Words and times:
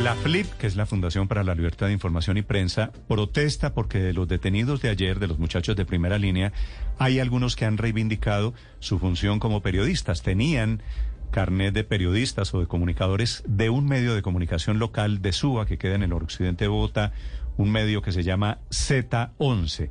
La 0.00 0.14
FLIP, 0.16 0.46
que 0.54 0.66
es 0.66 0.74
la 0.74 0.86
Fundación 0.86 1.28
para 1.28 1.44
la 1.44 1.54
Libertad 1.54 1.88
de 1.88 1.92
Información 1.92 2.38
y 2.38 2.42
Prensa, 2.42 2.92
protesta 3.08 3.74
porque 3.74 3.98
de 3.98 4.14
los 4.14 4.26
detenidos 4.26 4.80
de 4.80 4.88
ayer, 4.88 5.18
de 5.18 5.28
los 5.28 5.38
muchachos 5.38 5.76
de 5.76 5.84
primera 5.84 6.18
línea, 6.18 6.52
hay 6.98 7.20
algunos 7.20 7.56
que 7.56 7.66
han 7.66 7.76
reivindicado 7.76 8.54
su 8.78 8.98
función 8.98 9.38
como 9.38 9.60
periodistas. 9.60 10.22
Tenían 10.22 10.82
carnet 11.30 11.74
de 11.74 11.84
periodistas 11.84 12.54
o 12.54 12.60
de 12.60 12.66
comunicadores 12.66 13.44
de 13.46 13.68
un 13.68 13.84
medio 13.84 14.14
de 14.14 14.22
comunicación 14.22 14.78
local 14.78 15.20
de 15.20 15.32
Suba, 15.32 15.66
que 15.66 15.76
queda 15.76 15.94
en 15.94 16.02
el 16.02 16.12
occidente 16.14 16.64
de 16.64 16.68
Bogotá, 16.68 17.12
un 17.58 17.70
medio 17.70 18.00
que 18.00 18.12
se 18.12 18.22
llama 18.22 18.60
Z11. 18.70 19.90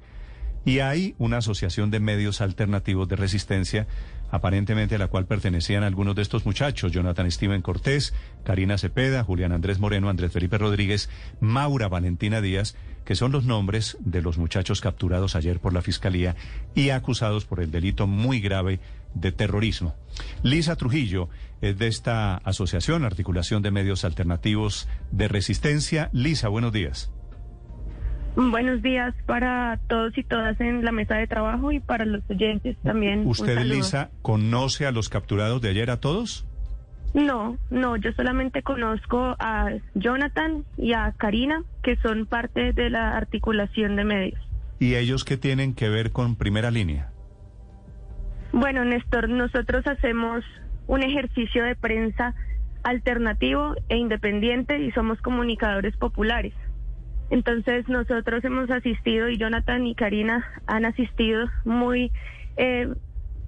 Y 0.65 0.79
hay 0.79 1.15
una 1.19 1.37
asociación 1.37 1.91
de 1.91 1.99
medios 1.99 2.41
alternativos 2.41 3.07
de 3.07 3.15
resistencia, 3.15 3.87
aparentemente 4.31 4.95
a 4.95 4.97
la 4.97 5.07
cual 5.07 5.27
pertenecían 5.27 5.83
algunos 5.83 6.15
de 6.15 6.21
estos 6.21 6.45
muchachos, 6.45 6.91
Jonathan 6.91 7.29
Steven 7.29 7.61
Cortés, 7.61 8.13
Karina 8.43 8.77
Cepeda, 8.77 9.23
Julián 9.23 9.51
Andrés 9.51 9.79
Moreno, 9.79 10.09
Andrés 10.09 10.31
Felipe 10.31 10.57
Rodríguez, 10.57 11.09
Maura 11.39 11.89
Valentina 11.89 12.41
Díaz, 12.41 12.75
que 13.05 13.15
son 13.15 13.31
los 13.31 13.45
nombres 13.45 13.97
de 13.99 14.21
los 14.21 14.37
muchachos 14.37 14.81
capturados 14.81 15.35
ayer 15.35 15.59
por 15.59 15.73
la 15.73 15.81
Fiscalía 15.81 16.35
y 16.73 16.89
acusados 16.89 17.45
por 17.45 17.59
el 17.59 17.71
delito 17.71 18.07
muy 18.07 18.39
grave 18.39 18.79
de 19.13 19.31
terrorismo. 19.31 19.95
Lisa 20.43 20.75
Trujillo 20.75 21.29
es 21.61 21.77
de 21.77 21.87
esta 21.87 22.37
asociación, 22.37 23.03
Articulación 23.03 23.61
de 23.61 23.71
Medios 23.71 24.05
Alternativos 24.05 24.87
de 25.11 25.27
Resistencia. 25.27 26.09
Lisa, 26.13 26.47
buenos 26.47 26.71
días. 26.71 27.11
Buenos 28.35 28.81
días 28.81 29.13
para 29.25 29.77
todos 29.87 30.17
y 30.17 30.23
todas 30.23 30.59
en 30.61 30.85
la 30.85 30.91
mesa 30.91 31.15
de 31.15 31.27
trabajo 31.27 31.71
y 31.71 31.79
para 31.79 32.05
los 32.05 32.23
oyentes 32.29 32.77
también. 32.81 33.27
¿Usted, 33.27 33.59
Lisa, 33.63 34.09
conoce 34.21 34.85
a 34.85 34.91
los 34.91 35.09
capturados 35.09 35.61
de 35.61 35.69
ayer 35.69 35.89
a 35.91 35.99
todos? 35.99 36.47
No, 37.13 37.57
no, 37.69 37.97
yo 37.97 38.13
solamente 38.13 38.63
conozco 38.63 39.35
a 39.37 39.69
Jonathan 39.95 40.63
y 40.77 40.93
a 40.93 41.13
Karina, 41.17 41.63
que 41.83 41.97
son 41.97 42.25
parte 42.25 42.71
de 42.71 42.89
la 42.89 43.17
articulación 43.17 43.97
de 43.97 44.05
medios. 44.05 44.39
¿Y 44.79 44.95
ellos 44.95 45.25
qué 45.25 45.35
tienen 45.35 45.75
que 45.75 45.89
ver 45.89 46.11
con 46.11 46.37
primera 46.37 46.71
línea? 46.71 47.11
Bueno, 48.53 48.85
Néstor, 48.85 49.27
nosotros 49.27 49.85
hacemos 49.87 50.43
un 50.87 51.03
ejercicio 51.03 51.65
de 51.65 51.75
prensa 51.75 52.33
alternativo 52.83 53.75
e 53.89 53.97
independiente 53.97 54.79
y 54.79 54.91
somos 54.91 55.21
comunicadores 55.21 55.95
populares. 55.97 56.53
Entonces 57.31 57.87
nosotros 57.87 58.43
hemos 58.43 58.69
asistido 58.69 59.29
y 59.29 59.37
Jonathan 59.37 59.87
y 59.87 59.95
Karina 59.95 60.45
han 60.67 60.83
asistido 60.85 61.47
muy 61.63 62.11
eh, 62.57 62.93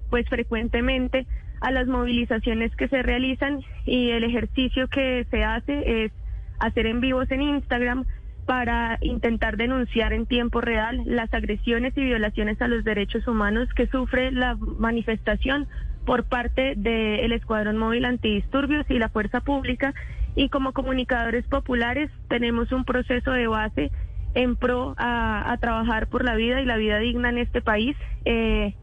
pues 0.08 0.26
frecuentemente 0.28 1.26
a 1.60 1.70
las 1.70 1.86
movilizaciones 1.86 2.74
que 2.76 2.88
se 2.88 3.02
realizan 3.02 3.60
y 3.84 4.10
el 4.10 4.24
ejercicio 4.24 4.88
que 4.88 5.26
se 5.30 5.44
hace 5.44 6.04
es 6.04 6.12
hacer 6.60 6.86
en 6.86 7.02
vivos 7.02 7.30
en 7.30 7.42
Instagram 7.42 8.06
para 8.46 8.98
intentar 9.02 9.58
denunciar 9.58 10.14
en 10.14 10.26
tiempo 10.26 10.62
real 10.62 11.02
las 11.04 11.32
agresiones 11.34 11.92
y 11.96 12.04
violaciones 12.04 12.60
a 12.62 12.68
los 12.68 12.84
derechos 12.84 13.26
humanos 13.28 13.68
que 13.74 13.86
sufre 13.86 14.32
la 14.32 14.56
manifestación 14.56 15.68
por 16.06 16.24
parte 16.24 16.74
del 16.76 17.32
Escuadrón 17.32 17.76
Móvil 17.76 18.06
Antidisturbios 18.06 18.88
y 18.90 18.98
la 18.98 19.10
Fuerza 19.10 19.40
Pública 19.40 19.94
y 20.36 20.48
como 20.48 20.72
comunicadores 20.72 21.46
populares 21.46 22.10
tenemos 22.28 22.72
un 22.72 22.84
proceso 22.84 23.30
de 23.32 23.46
base 23.46 23.90
en 24.34 24.56
pro 24.56 24.94
a, 24.98 25.56
trabajar 25.60 26.08
por 26.08 26.24
la 26.24 26.34
vida 26.34 26.60
y 26.60 26.64
la 26.64 26.76
vida 26.76 26.98
digna 26.98 27.30
en 27.30 27.38
este 27.38 27.62
país. 27.62 27.96
Eh, 28.24 28.74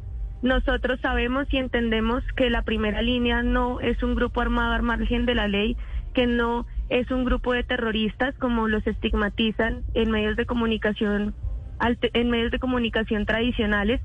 nosotros 0.42 1.00
sabemos 1.02 1.48
y 1.52 1.58
entendemos 1.58 2.24
que 2.36 2.50
la 2.50 2.64
primera 2.64 3.02
línea 3.02 3.44
no 3.44 3.80
es 3.80 4.02
un 4.02 4.16
grupo 4.16 4.42
armado 4.42 4.74
al 4.74 4.82
margen 4.82 5.26
de 5.26 5.36
la 5.36 5.48
ley, 5.48 5.78
que 6.14 6.26
no 6.26 6.66
es 6.90 7.12
un 7.12 7.26
grupo 7.26 7.54
de 7.54 7.64
terroristas 7.64 8.36
como 8.38 8.68
los 8.68 8.86
estigmatizan 8.88 9.84
en 9.94 10.12
medios 10.12 10.36
de 10.36 10.46
comunicación 10.46 11.36
en 12.14 12.30
medios 12.30 12.52
de 12.52 12.60
comunicación 12.60 13.26
tradicionales. 13.26 14.02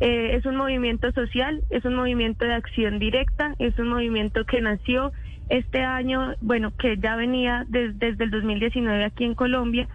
Eh, 0.00 0.36
es 0.36 0.46
un 0.46 0.56
movimiento 0.56 1.10
social, 1.12 1.62
es 1.70 1.84
un 1.84 1.94
movimiento 1.94 2.44
de 2.44 2.54
acción 2.54 2.98
directa, 2.98 3.54
es 3.58 3.78
un 3.78 3.88
movimiento 3.88 4.44
que 4.44 4.60
nació 4.60 5.12
este 5.48 5.82
año, 5.82 6.34
bueno, 6.40 6.76
que 6.76 6.96
ya 6.98 7.16
venía 7.16 7.64
desde 7.68 8.24
el 8.24 8.30
2019 8.30 9.04
aquí 9.04 9.24
en 9.24 9.34
Colombia, 9.34 9.88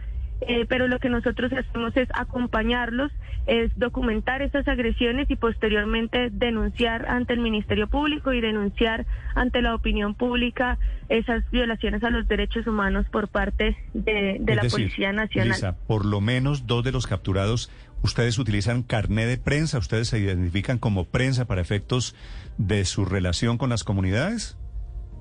eh, 0.47 0.65
pero 0.67 0.87
lo 0.87 0.99
que 0.99 1.09
nosotros 1.09 1.51
hacemos 1.53 1.95
es 1.95 2.09
acompañarlos, 2.13 3.11
es 3.45 3.71
documentar 3.77 4.41
esas 4.41 4.67
agresiones 4.67 5.29
y 5.29 5.35
posteriormente 5.35 6.29
denunciar 6.31 7.05
ante 7.07 7.33
el 7.33 7.39
Ministerio 7.39 7.87
Público 7.87 8.33
y 8.33 8.41
denunciar 8.41 9.05
ante 9.35 9.61
la 9.61 9.75
opinión 9.75 10.15
pública 10.15 10.79
esas 11.09 11.49
violaciones 11.51 12.03
a 12.03 12.09
los 12.09 12.27
derechos 12.27 12.67
humanos 12.67 13.05
por 13.11 13.27
parte 13.27 13.77
de, 13.93 14.39
la 14.45 14.63
Policía 14.63 15.11
Nacional. 15.13 15.75
por 15.87 16.05
lo 16.05 16.19
menos 16.21 16.67
dos 16.67 16.83
de 16.83 16.91
los 16.91 17.07
capturados, 17.07 17.69
ustedes 18.01 18.37
utilizan 18.37 18.83
carné 18.83 19.25
de 19.25 19.37
prensa, 19.37 19.77
ustedes 19.77 20.09
se 20.09 20.19
identifican 20.19 20.77
como 20.77 21.05
prensa 21.05 21.45
para 21.45 21.61
efectos 21.61 22.15
de 22.57 22.85
su 22.85 23.05
relación 23.05 23.57
con 23.57 23.69
las 23.69 23.83
comunidades. 23.83 24.57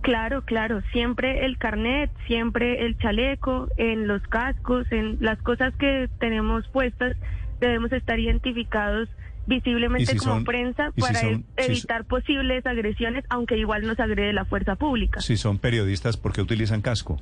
Claro, 0.02 0.42
claro, 0.42 0.82
siempre 0.92 1.46
el 1.46 1.58
carnet, 1.58 2.10
siempre 2.26 2.84
el 2.84 2.98
chaleco, 2.98 3.68
en 3.76 4.08
los 4.08 4.20
cascos, 4.22 4.90
en 4.90 5.18
las 5.20 5.40
cosas 5.42 5.72
que 5.76 6.08
tenemos 6.18 6.66
puestas, 6.68 7.16
debemos 7.60 7.92
estar 7.92 8.18
identificados 8.18 9.08
visiblemente 9.46 10.16
como 10.16 10.44
prensa 10.44 10.90
para 10.98 11.20
evitar 11.56 12.04
posibles 12.04 12.66
agresiones, 12.66 13.24
aunque 13.28 13.56
igual 13.56 13.86
nos 13.86 13.98
agrede 14.00 14.32
la 14.32 14.44
fuerza 14.44 14.74
pública. 14.76 15.20
Si 15.20 15.36
son 15.36 15.58
periodistas, 15.58 16.16
¿por 16.16 16.32
qué 16.32 16.42
utilizan 16.42 16.82
casco? 16.82 17.20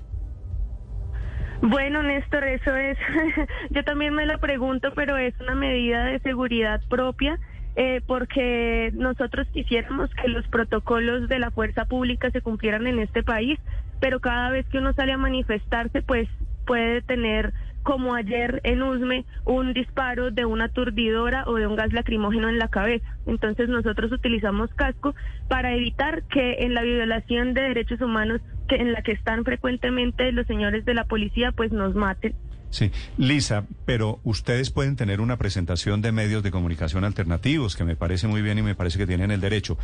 Bueno, 1.62 2.02
Néstor, 2.02 2.44
eso 2.44 2.74
es, 2.74 2.96
yo 3.70 3.84
también 3.84 4.14
me 4.14 4.24
lo 4.24 4.38
pregunto, 4.38 4.92
pero 4.94 5.18
es 5.18 5.34
una 5.40 5.54
medida 5.54 6.04
de 6.06 6.18
seguridad 6.20 6.80
propia 6.88 7.38
eh, 7.76 8.00
porque 8.06 8.90
nosotros 8.94 9.46
quisiéramos 9.52 10.10
que 10.14 10.28
los 10.28 10.46
protocolos 10.48 11.28
de 11.28 11.38
la 11.38 11.50
fuerza 11.50 11.84
pública 11.84 12.30
se 12.30 12.40
cumplieran 12.40 12.86
en 12.86 12.98
este 12.98 13.22
país, 13.22 13.58
pero 14.00 14.20
cada 14.20 14.50
vez 14.50 14.66
que 14.68 14.78
uno 14.78 14.92
sale 14.92 15.12
a 15.12 15.18
manifestarse, 15.18 16.02
pues 16.02 16.28
puede 16.66 17.02
tener, 17.02 17.52
como 17.82 18.14
ayer 18.14 18.60
en 18.64 18.82
Usme, 18.82 19.24
un 19.44 19.72
disparo 19.72 20.30
de 20.30 20.44
una 20.44 20.64
aturdidora 20.66 21.44
o 21.46 21.54
de 21.54 21.66
un 21.66 21.76
gas 21.76 21.92
lacrimógeno 21.92 22.48
en 22.48 22.58
la 22.58 22.68
cabeza. 22.68 23.06
Entonces 23.26 23.68
nosotros 23.68 24.12
utilizamos 24.12 24.72
casco 24.74 25.14
para 25.48 25.74
evitar 25.74 26.22
que 26.24 26.58
en 26.60 26.74
la 26.74 26.82
violación 26.82 27.54
de 27.54 27.62
derechos 27.62 28.00
humanos 28.00 28.40
que 28.68 28.76
en 28.76 28.92
la 28.92 29.02
que 29.02 29.12
están 29.12 29.44
frecuentemente 29.44 30.30
los 30.32 30.46
señores 30.46 30.84
de 30.84 30.94
la 30.94 31.04
policía, 31.04 31.52
pues 31.52 31.72
nos 31.72 31.94
maten. 31.94 32.34
Sí, 32.70 32.92
Lisa, 33.18 33.66
pero 33.84 34.20
ustedes 34.22 34.70
pueden 34.70 34.94
tener 34.94 35.20
una 35.20 35.36
presentación 35.36 36.02
de 36.02 36.12
medios 36.12 36.44
de 36.44 36.52
comunicación 36.52 37.04
alternativos, 37.04 37.74
que 37.74 37.84
me 37.84 37.96
parece 37.96 38.28
muy 38.28 38.42
bien 38.42 38.58
y 38.58 38.62
me 38.62 38.76
parece 38.76 38.96
que 38.96 39.08
tienen 39.08 39.32
el 39.32 39.40
derecho, 39.40 39.76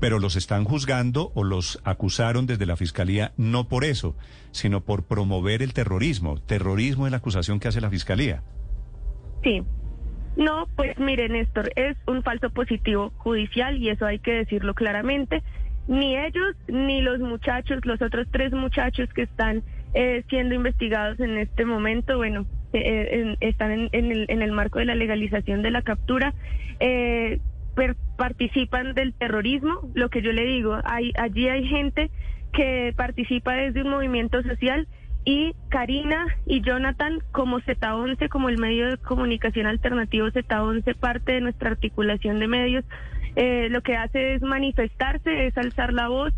pero 0.00 0.18
los 0.18 0.36
están 0.36 0.64
juzgando 0.64 1.32
o 1.34 1.44
los 1.44 1.80
acusaron 1.84 2.46
desde 2.46 2.64
la 2.64 2.76
Fiscalía 2.76 3.32
no 3.36 3.68
por 3.68 3.84
eso, 3.84 4.16
sino 4.52 4.80
por 4.80 5.04
promover 5.04 5.62
el 5.62 5.74
terrorismo. 5.74 6.40
Terrorismo 6.40 7.06
es 7.06 7.10
la 7.10 7.18
acusación 7.18 7.60
que 7.60 7.68
hace 7.68 7.82
la 7.82 7.90
Fiscalía. 7.90 8.42
Sí. 9.44 9.62
No, 10.36 10.66
pues 10.76 10.98
mire, 10.98 11.28
Néstor, 11.28 11.70
es 11.76 11.96
un 12.06 12.22
falso 12.22 12.48
positivo 12.50 13.12
judicial 13.18 13.76
y 13.76 13.90
eso 13.90 14.06
hay 14.06 14.18
que 14.18 14.32
decirlo 14.32 14.74
claramente. 14.74 15.42
Ni 15.88 16.16
ellos, 16.16 16.56
ni 16.68 17.02
los 17.02 17.18
muchachos, 17.18 17.84
los 17.84 18.00
otros 18.00 18.28
tres 18.30 18.52
muchachos 18.52 19.08
que 19.12 19.22
están 19.22 19.62
eh, 19.92 20.22
siendo 20.28 20.54
investigados 20.54 21.18
en 21.18 21.36
este 21.36 21.64
momento, 21.64 22.16
bueno, 22.16 22.46
eh, 22.72 23.08
eh, 23.12 23.36
están 23.40 23.72
en, 23.72 23.88
el, 23.92 24.26
en, 24.28 24.42
el, 24.42 24.52
marco 24.52 24.78
de 24.78 24.84
la 24.84 24.94
legalización 24.94 25.62
de 25.62 25.72
la 25.72 25.82
captura, 25.82 26.32
participan 28.16 28.94
del 28.94 29.14
terrorismo, 29.14 29.90
lo 29.94 30.08
que 30.10 30.22
yo 30.22 30.32
le 30.32 30.44
digo, 30.44 30.78
hay, 30.84 31.12
allí 31.18 31.48
hay 31.48 31.66
gente 31.66 32.10
que 32.52 32.92
participa 32.96 33.54
desde 33.54 33.82
un 33.82 33.90
movimiento 33.90 34.42
social 34.42 34.86
y 35.24 35.54
Karina 35.70 36.26
y 36.46 36.60
Jonathan 36.60 37.18
como 37.32 37.60
Z11, 37.60 38.28
como 38.28 38.48
el 38.48 38.58
medio 38.58 38.88
de 38.88 38.96
comunicación 38.98 39.66
alternativo 39.66 40.28
Z11, 40.28 40.94
parte 40.96 41.32
de 41.32 41.40
nuestra 41.40 41.70
articulación 41.70 42.38
de 42.38 42.48
medios, 42.48 42.84
lo 43.34 43.80
que 43.80 43.96
hace 43.96 44.34
es 44.34 44.42
manifestarse, 44.42 45.46
es 45.46 45.56
alzar 45.56 45.92
la 45.92 46.08
voz, 46.08 46.32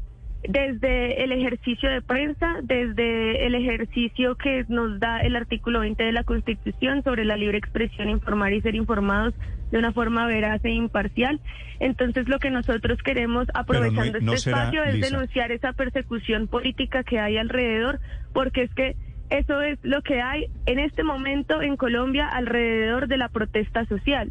desde 0.49 1.23
el 1.23 1.33
ejercicio 1.33 1.89
de 1.89 2.03
prensa, 2.03 2.57
desde 2.63 3.47
el 3.47 3.55
ejercicio 3.55 4.35
que 4.37 4.65
nos 4.69 4.99
da 4.99 5.21
el 5.21 5.37
artículo 5.37 5.81
20 5.81 6.03
de 6.03 6.13
la 6.13 6.25
Constitución 6.25 7.03
sobre 7.05 7.25
la 7.25 7.37
libre 7.37 7.59
expresión, 7.59 8.09
informar 8.09 8.53
y 8.53 8.61
ser 8.61 8.75
informados 8.75 9.35
de 9.71 9.79
una 9.79 9.93
forma 9.93 10.27
veraz 10.27 10.65
e 10.65 10.71
imparcial. 10.71 11.41
Entonces, 11.81 12.29
lo 12.29 12.39
que 12.39 12.51
nosotros 12.51 12.99
queremos, 13.05 13.47
aprovechando 13.55 14.19
este 14.19 14.35
espacio, 14.35 14.85
es 14.85 15.01
denunciar 15.01 15.53
esa 15.53 15.73
persecución 15.73 16.49
política 16.49 17.05
que 17.05 17.19
hay 17.19 17.39
alrededor, 17.39 18.01
porque 18.33 18.63
es 18.63 18.75
que 18.75 18.97
eso 19.31 19.63
es 19.63 19.79
lo 19.83 20.03
que 20.03 20.21
hay 20.21 20.47
en 20.67 20.79
este 20.79 21.05
momento 21.05 21.63
en 21.63 21.77
Colombia 21.77 22.29
alrededor 22.29 23.09
de 23.09 23.17
la 23.17 23.29
protesta 23.29 23.87
social. 23.87 24.31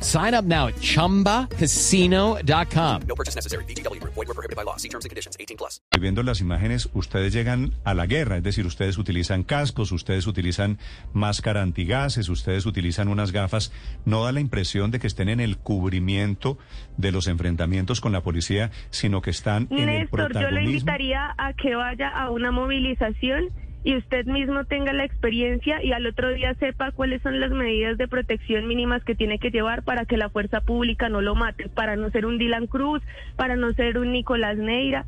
Sign 0.00 0.34
up 0.34 0.44
now 0.44 0.66
at 0.66 0.74
ChumbaCasino.com. 0.80 3.02
No 3.06 3.14
purchase 3.14 3.36
necessary. 3.36 3.64
BGW. 3.64 4.02
Void 4.02 4.16
were 4.16 4.34
prohibited 4.34 4.56
by 4.56 4.64
law. 4.64 4.76
See 4.76 4.88
terms 4.88 5.04
and 5.04 5.10
conditions. 5.10 5.36
18 5.38 5.56
plus. 5.56 5.80
Viendo 5.98 6.22
las 6.22 6.40
imágenes, 6.40 6.88
ustedes 6.92 7.32
llegan 7.32 7.72
a 7.84 7.94
la 7.94 8.06
guerra, 8.06 8.36
es 8.36 8.42
decir, 8.42 8.66
ustedes 8.66 8.98
utilizan 8.98 9.44
cascos, 9.44 9.92
ustedes 9.92 10.26
utilizan 10.26 10.78
máscara 11.12 11.62
antigases, 11.62 12.28
ustedes 12.28 12.66
utilizan 12.66 13.08
unas 13.08 13.32
gafas. 13.32 13.72
¿No 14.04 14.24
da 14.24 14.32
la 14.32 14.40
impresión 14.40 14.90
de 14.90 15.00
que 15.00 15.06
estén 15.06 15.28
en 15.28 15.40
el 15.40 15.56
cubrimiento 15.56 16.58
de 16.96 17.12
los 17.12 17.28
enfrentamientos 17.28 18.00
con 18.00 18.12
la 18.12 18.22
policía, 18.22 18.70
sino 18.90 19.22
que 19.22 19.30
están 19.30 19.68
en 19.70 19.88
el 19.88 20.08
protagonismo? 20.08 20.50
yo 20.50 20.50
le 20.50 20.64
invitaría 20.64 21.34
a 21.38 21.52
que 21.54 21.74
vaya 21.74 22.08
a 22.08 22.30
una 22.30 22.50
movilización 22.50 23.48
y 23.86 23.96
usted 23.96 24.26
mismo 24.26 24.64
tenga 24.64 24.92
la 24.92 25.04
experiencia 25.04 25.80
y 25.80 25.92
al 25.92 26.04
otro 26.06 26.30
día 26.30 26.52
sepa 26.54 26.90
cuáles 26.90 27.22
son 27.22 27.38
las 27.38 27.52
medidas 27.52 27.96
de 27.96 28.08
protección 28.08 28.66
mínimas 28.66 29.04
que 29.04 29.14
tiene 29.14 29.38
que 29.38 29.52
llevar 29.52 29.84
para 29.84 30.04
que 30.06 30.16
la 30.16 30.28
fuerza 30.28 30.60
pública 30.60 31.08
no 31.08 31.20
lo 31.20 31.36
mate, 31.36 31.68
para 31.68 31.94
no 31.94 32.10
ser 32.10 32.26
un 32.26 32.36
Dylan 32.36 32.66
Cruz, 32.66 33.00
para 33.36 33.54
no 33.54 33.72
ser 33.74 33.98
un 33.98 34.10
Nicolás 34.10 34.56
Neira 34.56 35.04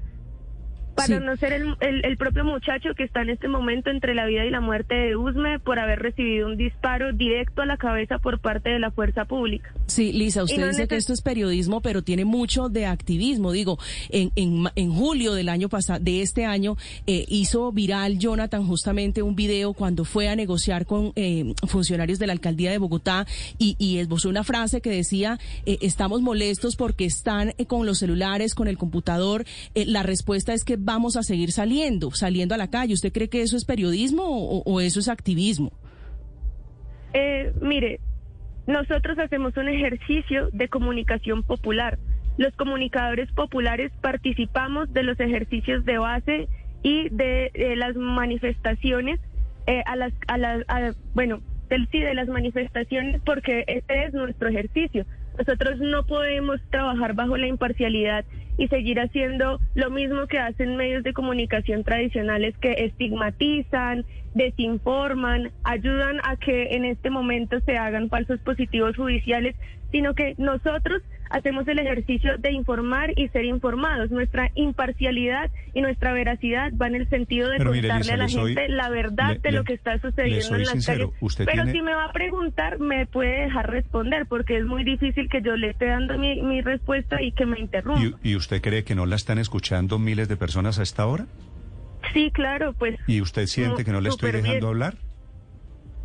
para 0.99 1.21
no 1.21 1.37
ser 1.37 1.53
el, 1.53 1.77
el, 1.81 2.17
propio 2.17 2.45
muchacho 2.45 2.91
que 2.97 3.05
está 3.05 3.23
en 3.23 3.31
este 3.31 3.49
momento 3.49 3.91
entre 3.91 4.15
la 4.15 4.27
vida 4.27 4.45
y 4.45 4.51
la 4.51 4.61
muerte 4.61 4.95
de 4.95 5.17
Usme 5.17 5.59
por 5.61 5.79
haber 5.79 6.01
recibido 6.01 6.49
un 6.49 6.57
disparo 6.57 7.13
directo 7.13 7.63
a 7.63 7.67
la 7.67 7.77
cabeza 7.77 8.19
por 8.19 8.41
parte 8.41 8.71
de 8.71 8.79
la 8.79 8.91
fuerza 8.91 9.25
pública. 9.25 9.73
Sí, 9.87 10.13
Lisa, 10.13 10.43
usted 10.43 10.69
dice 10.69 10.89
que 10.89 10.97
esto 10.97 11.13
es 11.13 11.23
periodismo, 11.23 11.81
pero 11.81 12.03
tiene 12.03 12.25
mucho 12.25 12.69
de 12.69 12.87
activismo. 12.87 13.53
Digo, 13.53 13.79
en, 14.11 14.33
en, 14.37 14.65
en 14.75 14.93
julio 14.93 15.35
del 15.35 15.49
año 15.49 15.69
pasado, 15.69 16.01
de 16.01 16.23
este 16.23 16.45
año, 16.45 16.77
eh, 17.07 17.25
hizo 17.29 17.73
viral 17.73 18.19
Jonathan 18.19 18.67
justamente 18.67 19.23
un 19.23 19.37
video 19.37 19.73
cuando 19.73 20.05
fue 20.05 20.29
a 20.29 20.37
negociar 20.37 20.87
con 20.87 21.13
eh, 21.17 21.55
funcionarios 21.67 22.19
de 22.19 22.27
la 22.27 22.33
alcaldía 22.33 22.71
de 22.71 22.79
Bogotá 22.79 23.27
y, 23.59 23.77
y 23.79 23.99
esbozó 23.99 24.29
una 24.29 24.45
frase 24.45 24.81
que 24.81 24.91
decía, 24.91 25.39
eh, 25.65 25.79
estamos 25.81 26.21
molestos 26.21 26.77
porque 26.77 27.05
están 27.05 27.53
con 27.67 27.87
los 27.87 27.99
celulares, 27.99 28.55
con 28.55 28.69
el 28.69 28.79
computador. 28.79 29.45
la 29.75 30.03
respuesta 30.03 30.53
es 30.55 30.65
que 30.65 30.77
vamos 30.89 31.19
a 31.19 31.23
seguir 31.23 31.53
saliendo, 31.53 32.11
saliendo 32.13 32.55
a 32.55 32.59
la 32.59 32.71
calle. 32.71 32.95
¿Usted 32.95 33.13
cree 33.13 33.29
que 33.29 33.43
eso 33.43 33.59
es 33.59 33.67
periodismo 33.67 34.25
o, 34.25 34.81
eso 34.81 35.01
es 35.01 35.09
activismo? 35.09 35.71
Eh, 37.13 37.53
mire, 37.61 38.01
nosotros 38.67 39.19
hacemos 39.19 39.55
un 39.59 39.69
ejercicio 39.69 40.49
de 40.51 40.69
comunicación 40.69 41.43
popular. 41.43 41.99
Los 42.39 42.55
comunicadores 42.57 43.31
populares 43.33 43.93
participamos 44.01 44.91
de 44.95 45.03
los 45.03 45.21
ejercicios 45.21 45.85
de 45.85 45.99
base 45.99 46.49
y 46.83 47.11
de, 47.11 47.51
las 47.77 47.95
manifestaciones 47.95 49.21
eh, 49.67 49.83
a 49.85 49.95
las, 49.95 50.15
a 50.27 50.39
las, 50.39 50.97
bueno, 51.13 51.43
del 51.69 51.87
sí 51.91 51.99
de 51.99 52.15
las 52.15 52.29
manifestaciones 52.29 53.21
porque 53.27 53.65
este 53.67 54.07
es 54.07 54.15
nuestro 54.15 54.49
ejercicio. 54.49 55.05
Nosotros 55.37 55.81
no 55.81 56.07
podemos 56.07 56.63
trabajar 56.71 57.13
bajo 57.13 57.37
la 57.37 57.47
imparcialidad 57.47 58.25
y 58.59 58.69
seguir 58.69 59.01
haciendo 59.01 59.61
lo 59.75 59.91
mismo 59.91 60.27
que 60.27 60.39
hacen 60.39 60.77
medios 60.77 61.05
de 61.05 61.15
comunicación 61.15 61.85
tradicionales 61.85 62.55
que 62.59 62.73
estigmatizan, 62.73 64.05
desinforman, 64.35 65.53
ayudan 65.65 66.21
a 66.25 66.37
que 66.37 66.75
en 66.75 66.85
este 66.85 67.09
momento 67.09 67.61
se 67.61 67.79
hagan 67.79 68.11
falsos 68.11 68.41
positivos 68.41 68.97
judiciales, 68.97 69.55
sino 69.93 70.15
que 70.15 70.35
nosotros 70.37 71.03
hacemos 71.31 71.67
el 71.69 71.79
ejercicio 71.79 72.39
de 72.39 72.53
informar 72.53 73.13
y 73.17 73.29
ser 73.29 73.45
informados. 73.45 74.11
Nuestra 74.11 74.51
imparcialidad 74.55 75.51
y 75.75 75.81
nuestra 75.81 76.13
veracidad 76.13 76.73
va 76.81 76.87
en 76.87 76.97
el 76.97 77.09
sentido 77.09 77.49
de 77.51 77.59
contarle 77.59 78.13
a 78.13 78.17
la 78.17 78.29
gente 78.29 78.69
la 78.69 78.89
verdad 78.89 79.39
de 79.39 79.53
lo 79.53 79.65
que 79.65 79.75
está 79.75 79.99
sucediendo 79.99 80.57
en 80.57 80.63
las 80.63 80.87
calles. 80.87 81.09
Pero 81.37 81.67
si 81.67 81.83
me 81.83 81.95
va 81.95 82.07
a 82.07 82.13
preguntar, 82.13 82.79
me 82.79 83.07
puede 83.07 83.43
dejar 83.43 83.71
responder, 83.71 84.27
porque 84.27 84.59
es 84.59 84.65
muy 84.65 84.85
difícil 84.85 85.29
que 85.29 85.43
yo 85.43 85.57
le 85.57 85.71
esté 85.71 85.87
dando 85.87 86.19
mi, 86.19 86.61
respuesta 86.63 87.23
y 87.23 87.33
que 87.33 87.47
me 87.47 87.61
interrumpa. 87.61 88.19
¿Y 88.23 88.35
usted 88.35 88.61
cree 88.61 88.85
que 88.85 88.95
no 88.95 89.07
la 89.07 89.17
están 89.17 89.39
escuchando 89.39 89.99
miles 89.99 90.29
de 90.29 90.37
personas 90.37 90.79
a 90.79 90.83
esta 90.83 91.07
hora? 91.07 91.27
Sí, 92.13 92.31
claro, 92.33 92.73
pues. 92.73 92.99
¿Y 93.07 93.21
usted 93.21 93.47
siente 93.47 93.85
que 93.85 93.93
no 93.93 94.01
le 94.01 94.09
estoy 94.09 94.33
dejando 94.33 94.69
hablar? 94.69 94.97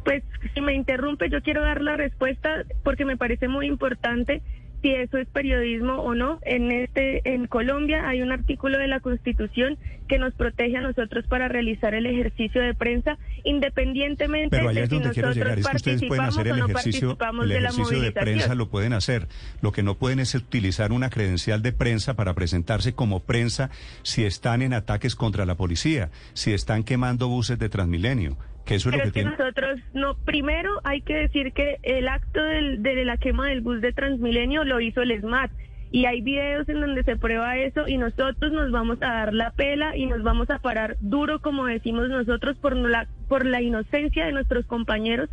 Pues 0.03 0.23
si 0.53 0.61
me 0.61 0.73
interrumpe, 0.73 1.29
yo 1.29 1.41
quiero 1.41 1.61
dar 1.61 1.81
la 1.81 1.95
respuesta 1.95 2.65
porque 2.83 3.05
me 3.05 3.15
parece 3.15 3.47
muy 3.47 3.67
importante 3.67 4.41
si 4.83 4.91
eso 4.93 5.17
es 5.17 5.27
periodismo 5.29 5.95
o 5.95 6.13
no. 6.13 6.39
En 6.43 6.71
este 6.71 7.21
en 7.33 7.47
Colombia 7.47 8.07
hay 8.07 8.21
un 8.21 8.31
artículo 8.31 8.77
de 8.77 8.87
la 8.87 8.99
Constitución 8.99 9.77
que 10.09 10.19
nos 10.19 10.33
protege 10.33 10.75
a 10.75 10.81
nosotros 10.81 11.25
para 11.27 11.47
realizar 11.47 11.95
el 11.95 12.05
ejercicio 12.05 12.61
de 12.61 12.73
prensa 12.73 13.17
independientemente 13.45 14.49
Pero 14.55 14.69
allá 14.69 14.81
de 14.81 14.83
es 14.83 14.89
donde 14.89 15.11
quiero 15.11 15.31
llegar, 15.31 15.57
es 15.57 15.65
que 15.65 15.77
ustedes 15.77 16.03
pueden 16.03 16.25
hacer 16.25 16.47
el 16.47 16.59
ejercicio, 16.59 17.17
el 17.41 17.51
ejercicio 17.51 17.99
de, 17.99 18.05
de 18.07 18.11
prensa 18.11 18.55
lo 18.55 18.69
pueden 18.69 18.91
hacer. 18.91 19.29
Lo 19.61 19.71
que 19.71 19.83
no 19.83 19.95
pueden 19.95 20.19
es 20.19 20.35
utilizar 20.35 20.91
una 20.91 21.09
credencial 21.09 21.61
de 21.61 21.71
prensa 21.71 22.15
para 22.15 22.33
presentarse 22.33 22.93
como 22.93 23.21
prensa 23.21 23.71
si 24.01 24.25
están 24.25 24.61
en 24.61 24.73
ataques 24.73 25.15
contra 25.15 25.45
la 25.45 25.55
policía, 25.55 26.11
si 26.33 26.51
están 26.51 26.83
quemando 26.83 27.29
buses 27.29 27.57
de 27.57 27.69
Transmilenio. 27.69 28.37
Que 28.65 28.75
eso 28.75 28.89
es 28.89 28.97
lo 28.97 29.03
que, 29.03 29.11
que 29.11 29.23
nosotros, 29.23 29.79
no, 29.93 30.15
primero 30.15 30.71
hay 30.83 31.01
que 31.01 31.15
decir 31.15 31.51
que 31.51 31.79
el 31.83 32.07
acto 32.07 32.41
de 32.41 33.05
la 33.05 33.17
quema 33.17 33.49
del 33.49 33.61
bus 33.61 33.81
de 33.81 33.91
Transmilenio 33.91 34.63
lo 34.63 34.79
hizo 34.79 35.01
el 35.01 35.19
SMAT. 35.19 35.51
Y 35.91 36.05
hay 36.05 36.21
videos 36.21 36.67
en 36.69 36.81
donde 36.81 37.03
se 37.03 37.17
prueba 37.17 37.55
eso 37.57 37.87
y 37.87 37.97
nosotros 37.97 38.51
nos 38.51 38.71
vamos 38.71 38.97
a 39.03 39.13
dar 39.13 39.33
la 39.33 39.51
pela 39.51 39.95
y 39.95 40.07
nos 40.07 40.23
vamos 40.23 40.49
a 40.49 40.57
parar 40.57 40.97
duro, 41.01 41.39
como 41.39 41.67
decimos 41.67 42.09
nosotros, 42.09 42.57
por 42.57 42.75
la, 42.75 43.07
por 43.27 43.45
la 43.45 43.61
inocencia 43.61 44.25
de 44.25 44.31
nuestros 44.31 44.65
compañeros, 44.65 45.29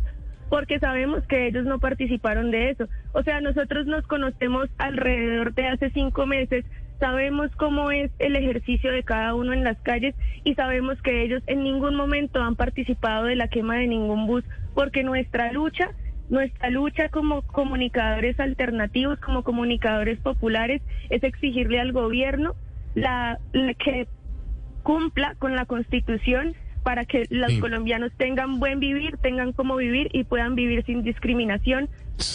porque 0.49 0.77
sabemos 0.77 1.25
que 1.25 1.47
ellos 1.47 1.65
no 1.65 1.79
participaron 1.79 2.51
de 2.51 2.69
eso. 2.69 2.87
O 3.13 3.23
sea, 3.23 3.41
nosotros 3.41 3.87
nos 3.87 4.05
conocemos 4.05 4.69
alrededor 4.77 5.55
de 5.55 5.65
hace 5.65 5.89
cinco 5.89 6.27
meses, 6.27 6.63
sabemos 7.01 7.49
cómo 7.57 7.89
es 7.89 8.11
el 8.19 8.35
ejercicio 8.35 8.91
de 8.91 9.01
cada 9.03 9.33
uno 9.33 9.53
en 9.53 9.63
las 9.63 9.77
calles 9.79 10.13
y 10.43 10.53
sabemos 10.53 11.01
que 11.01 11.23
ellos 11.23 11.41
en 11.47 11.63
ningún 11.63 11.95
momento 11.95 12.41
han 12.41 12.55
participado 12.55 13.25
de 13.25 13.35
la 13.35 13.47
quema 13.47 13.75
de 13.75 13.87
ningún 13.87 14.27
bus, 14.27 14.43
porque 14.75 15.03
nuestra 15.03 15.51
lucha, 15.51 15.89
nuestra 16.29 16.69
lucha 16.69 17.09
como 17.09 17.41
comunicadores 17.41 18.39
alternativos, 18.39 19.19
como 19.19 19.43
comunicadores 19.43 20.19
populares, 20.19 20.83
es 21.09 21.23
exigirle 21.23 21.79
al 21.79 21.91
gobierno 21.91 22.53
la, 22.93 23.39
que 23.51 24.07
cumpla 24.83 25.33
con 25.39 25.55
la 25.55 25.65
Constitución 25.65 26.53
para 26.83 27.05
que 27.05 27.25
los 27.31 27.53
colombianos 27.59 28.11
tengan 28.17 28.59
buen 28.59 28.79
vivir, 28.79 29.17
tengan 29.17 29.53
cómo 29.53 29.75
vivir 29.75 30.09
y 30.13 30.23
puedan 30.23 30.53
vivir 30.53 30.85
sin 30.85 31.01
discriminación, 31.01 31.89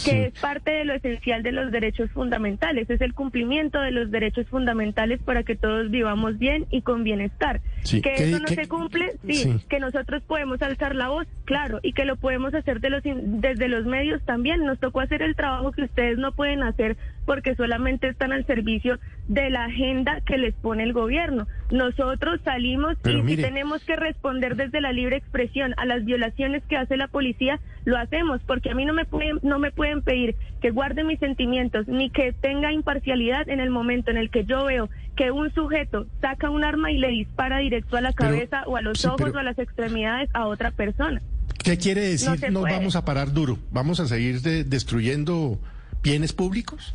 que 0.04 0.26
es 0.26 0.40
parte 0.40 0.70
de 0.70 0.84
lo 0.84 0.94
esencial 0.94 1.42
de 1.42 1.52
los 1.52 1.70
derechos 1.70 2.10
fundamentales, 2.10 2.88
es 2.90 3.00
el 3.00 3.14
cumplimiento 3.14 3.80
de 3.80 3.90
los 3.90 4.10
derechos 4.10 4.46
fundamentales 4.48 5.20
para 5.22 5.42
que 5.42 5.56
todos 5.56 5.90
vivamos 5.90 6.38
bien 6.38 6.66
y 6.70 6.82
con 6.82 7.04
bienestar. 7.04 7.60
Que 7.84 8.14
eso 8.14 8.40
no 8.40 8.48
se 8.48 8.68
cumple, 8.68 9.16
sí, 9.26 9.60
que 9.68 9.80
nosotros 9.80 10.22
podemos 10.26 10.60
alzar 10.62 10.94
la 10.94 11.08
voz, 11.08 11.26
claro, 11.44 11.80
y 11.82 11.92
que 11.92 12.04
lo 12.04 12.16
podemos 12.16 12.54
hacer 12.54 12.80
de 12.80 12.90
los, 12.90 13.02
desde 13.04 13.68
los 13.68 13.86
medios 13.86 14.22
también. 14.24 14.64
Nos 14.64 14.78
tocó 14.78 15.00
hacer 15.00 15.22
el 15.22 15.36
trabajo 15.36 15.72
que 15.72 15.82
ustedes 15.82 16.18
no 16.18 16.32
pueden 16.32 16.62
hacer 16.62 16.96
porque 17.26 17.54
solamente 17.54 18.08
están 18.08 18.32
al 18.32 18.46
servicio 18.46 18.98
de 19.28 19.50
la 19.50 19.64
agenda 19.64 20.20
que 20.24 20.38
les 20.38 20.54
pone 20.54 20.84
el 20.84 20.92
gobierno. 20.92 21.46
Nosotros 21.70 22.40
salimos 22.44 22.96
y 23.04 23.22
si 23.26 23.36
tenemos 23.36 23.84
que 23.84 23.96
responder 23.96 24.56
desde 24.56 24.80
la 24.80 24.92
libre 24.92 25.16
expresión 25.16 25.74
a 25.76 25.84
las 25.84 26.04
violaciones 26.04 26.62
que 26.68 26.76
hace 26.76 26.96
la 26.96 27.08
policía, 27.08 27.60
lo 27.84 27.98
hacemos, 27.98 28.40
porque 28.46 28.70
a 28.70 28.74
mí 28.74 28.84
no 28.84 28.94
me 28.94 29.04
pueden, 29.04 29.40
no 29.42 29.58
me 29.58 29.72
pueden 29.72 30.02
pedir 30.02 30.36
que 30.60 30.70
guarde 30.70 31.04
mis 31.04 31.18
sentimientos 31.18 31.86
ni 31.88 32.10
que 32.10 32.32
tenga 32.32 32.72
imparcialidad 32.72 33.48
en 33.48 33.60
el 33.60 33.70
momento 33.70 34.10
en 34.10 34.16
el 34.16 34.30
que 34.30 34.44
yo 34.44 34.64
veo 34.64 34.88
que 35.16 35.30
un 35.30 35.52
sujeto 35.52 36.06
saca 36.20 36.50
un 36.50 36.62
arma 36.62 36.92
y 36.92 36.98
le 36.98 37.08
dispara 37.08 37.58
directo 37.58 37.96
a 37.96 38.00
la 38.00 38.12
cabeza 38.12 38.62
o 38.66 38.76
a 38.76 38.82
los 38.82 39.04
ojos 39.04 39.32
o 39.34 39.38
a 39.38 39.42
las 39.42 39.58
extremidades 39.58 40.28
a 40.34 40.46
otra 40.46 40.70
persona. 40.70 41.22
¿Qué 41.62 41.78
quiere 41.78 42.02
decir 42.02 42.30
no 42.52 42.60
nos 42.60 42.70
vamos 42.70 42.96
a 42.96 43.04
parar 43.04 43.32
duro? 43.32 43.58
¿Vamos 43.72 43.98
a 43.98 44.06
seguir 44.06 44.40
destruyendo 44.40 45.58
bienes 46.02 46.32
públicos? 46.32 46.94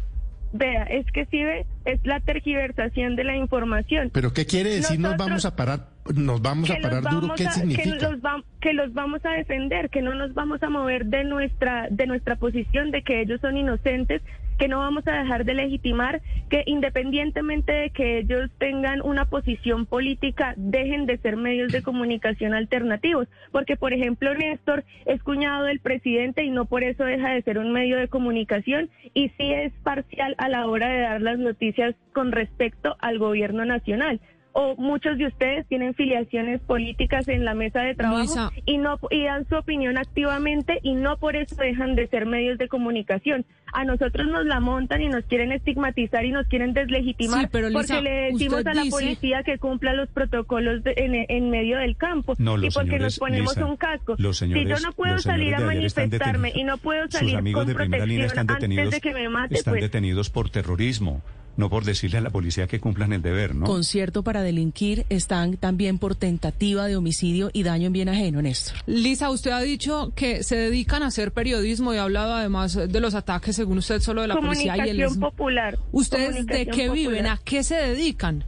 Vea, 0.53 0.83
es 0.83 1.05
que 1.13 1.25
sí 1.27 1.43
ve, 1.43 1.65
es 1.85 2.05
la 2.05 2.19
tergiversación 2.19 3.15
de 3.15 3.23
la 3.23 3.35
información. 3.37 4.09
¿Pero 4.13 4.33
qué 4.33 4.45
quiere 4.45 4.71
decir 4.71 4.99
nos 4.99 5.15
vamos 5.15 5.45
a 5.45 5.55
parar, 5.55 5.87
nos 6.13 6.41
vamos 6.41 6.69
a 6.69 6.75
parar 6.81 7.03
duro? 7.03 7.33
¿Qué 7.35 7.49
significa? 7.49 7.97
Que 7.97 8.05
los, 8.05 8.21
que 8.59 8.73
los 8.73 8.93
vamos 8.93 9.25
a 9.25 9.29
defender, 9.31 9.89
que 9.89 10.01
no 10.01 10.13
nos 10.13 10.33
vamos 10.33 10.61
a 10.63 10.69
mover 10.69 11.05
de 11.05 11.23
nuestra, 11.23 11.87
de 11.89 12.05
nuestra 12.05 12.35
posición 12.35 12.91
de 12.91 13.01
que 13.01 13.21
ellos 13.21 13.39
son 13.41 13.55
inocentes 13.55 14.21
que 14.61 14.67
no 14.67 14.77
vamos 14.77 15.07
a 15.07 15.23
dejar 15.23 15.43
de 15.43 15.55
legitimar 15.55 16.21
que 16.47 16.61
independientemente 16.67 17.71
de 17.71 17.89
que 17.89 18.19
ellos 18.19 18.51
tengan 18.59 19.01
una 19.01 19.25
posición 19.25 19.87
política, 19.87 20.53
dejen 20.55 21.07
de 21.07 21.17
ser 21.17 21.35
medios 21.35 21.71
de 21.71 21.81
comunicación 21.81 22.53
alternativos. 22.53 23.27
Porque, 23.51 23.75
por 23.75 23.91
ejemplo, 23.91 24.35
Néstor 24.35 24.83
es 25.07 25.23
cuñado 25.23 25.63
del 25.63 25.79
presidente 25.79 26.43
y 26.43 26.51
no 26.51 26.65
por 26.65 26.83
eso 26.83 27.03
deja 27.03 27.29
de 27.29 27.41
ser 27.41 27.57
un 27.57 27.73
medio 27.73 27.97
de 27.97 28.07
comunicación 28.07 28.91
y 29.15 29.29
sí 29.29 29.51
es 29.51 29.73
parcial 29.81 30.35
a 30.37 30.47
la 30.47 30.67
hora 30.67 30.89
de 30.89 30.99
dar 30.99 31.21
las 31.23 31.39
noticias 31.39 31.95
con 32.13 32.31
respecto 32.31 32.95
al 32.99 33.17
gobierno 33.17 33.65
nacional 33.65 34.19
o 34.53 34.75
muchos 34.75 35.17
de 35.17 35.27
ustedes 35.27 35.65
tienen 35.67 35.93
filiaciones 35.93 36.61
políticas 36.61 37.27
en 37.27 37.45
la 37.45 37.53
mesa 37.53 37.81
de 37.81 37.95
trabajo 37.95 38.51
y 38.65 38.77
no 38.77 38.99
y 39.09 39.23
dan 39.23 39.47
su 39.47 39.55
opinión 39.55 39.97
activamente 39.97 40.79
y 40.83 40.93
no 40.93 41.17
por 41.17 41.35
eso 41.35 41.55
dejan 41.55 41.95
de 41.95 42.07
ser 42.07 42.25
medios 42.25 42.57
de 42.57 42.67
comunicación. 42.67 43.45
A 43.73 43.85
nosotros 43.85 44.27
nos 44.27 44.45
la 44.45 44.59
montan 44.59 45.01
y 45.01 45.07
nos 45.07 45.23
quieren 45.25 45.53
estigmatizar 45.53 46.25
y 46.25 46.31
nos 46.31 46.45
quieren 46.47 46.73
deslegitimar 46.73 47.49
porque 47.49 48.01
le 48.01 48.31
decimos 48.31 48.65
a 48.65 48.73
la 48.73 48.83
policía 48.89 49.43
que 49.43 49.57
cumpla 49.57 49.93
los 49.93 50.09
protocolos 50.09 50.81
en, 50.85 51.49
medio 51.49 51.77
del 51.77 51.95
campo 51.95 52.33
y 52.37 52.69
porque 52.71 52.99
nos 52.99 53.17
ponemos 53.17 53.55
un 53.57 53.77
casco. 53.77 54.15
si 54.33 54.65
yo 54.65 54.79
no 54.79 54.91
puedo 54.91 55.17
salir 55.19 55.55
a 55.55 55.61
manifestarme 55.61 56.51
y 56.53 56.63
no 56.63 56.77
puedo 56.77 57.09
salir 57.09 57.53
con 57.53 57.67
de 57.67 57.73
protección 57.73 58.21
están 58.21 58.47
detenidos, 58.47 58.85
antes 58.85 59.01
de 59.01 59.09
que 59.09 59.13
me 59.13 59.29
mate, 59.29 59.55
están 59.55 59.73
pues 59.73 59.83
detenidos 59.83 60.29
por 60.29 60.49
terrorismo 60.49 61.21
no 61.57 61.69
por 61.69 61.83
decirle 61.83 62.17
a 62.17 62.21
la 62.21 62.29
policía 62.29 62.67
que 62.67 62.79
cumplan 62.79 63.13
el 63.13 63.21
deber, 63.21 63.55
¿no? 63.55 63.65
Concierto 63.65 64.23
para 64.23 64.41
delinquir 64.41 65.05
están 65.09 65.57
también 65.57 65.97
por 65.97 66.15
tentativa 66.15 66.87
de 66.87 66.95
homicidio 66.95 67.49
y 67.53 67.63
daño 67.63 67.87
en 67.87 67.93
bien 67.93 68.09
ajeno, 68.09 68.41
Néstor. 68.41 68.77
Lisa, 68.85 69.29
usted 69.29 69.51
ha 69.51 69.61
dicho 69.61 70.13
que 70.15 70.43
se 70.43 70.55
dedican 70.55 71.03
a 71.03 71.07
hacer 71.07 71.31
periodismo 71.31 71.93
y 71.93 71.97
ha 71.97 72.03
hablado 72.03 72.33
además 72.33 72.75
de 72.75 72.99
los 72.99 73.15
ataques, 73.15 73.55
según 73.55 73.79
usted, 73.79 73.99
solo 73.99 74.21
de 74.21 74.27
la 74.27 74.35
policía 74.35 74.75
y 74.85 74.89
el... 74.89 75.19
popular. 75.19 75.77
¿Ustedes 75.91 76.45
de 76.45 76.67
qué 76.67 76.89
viven? 76.89 77.27
¿A 77.27 77.37
qué 77.43 77.63
se 77.63 77.75
dedican? 77.75 78.43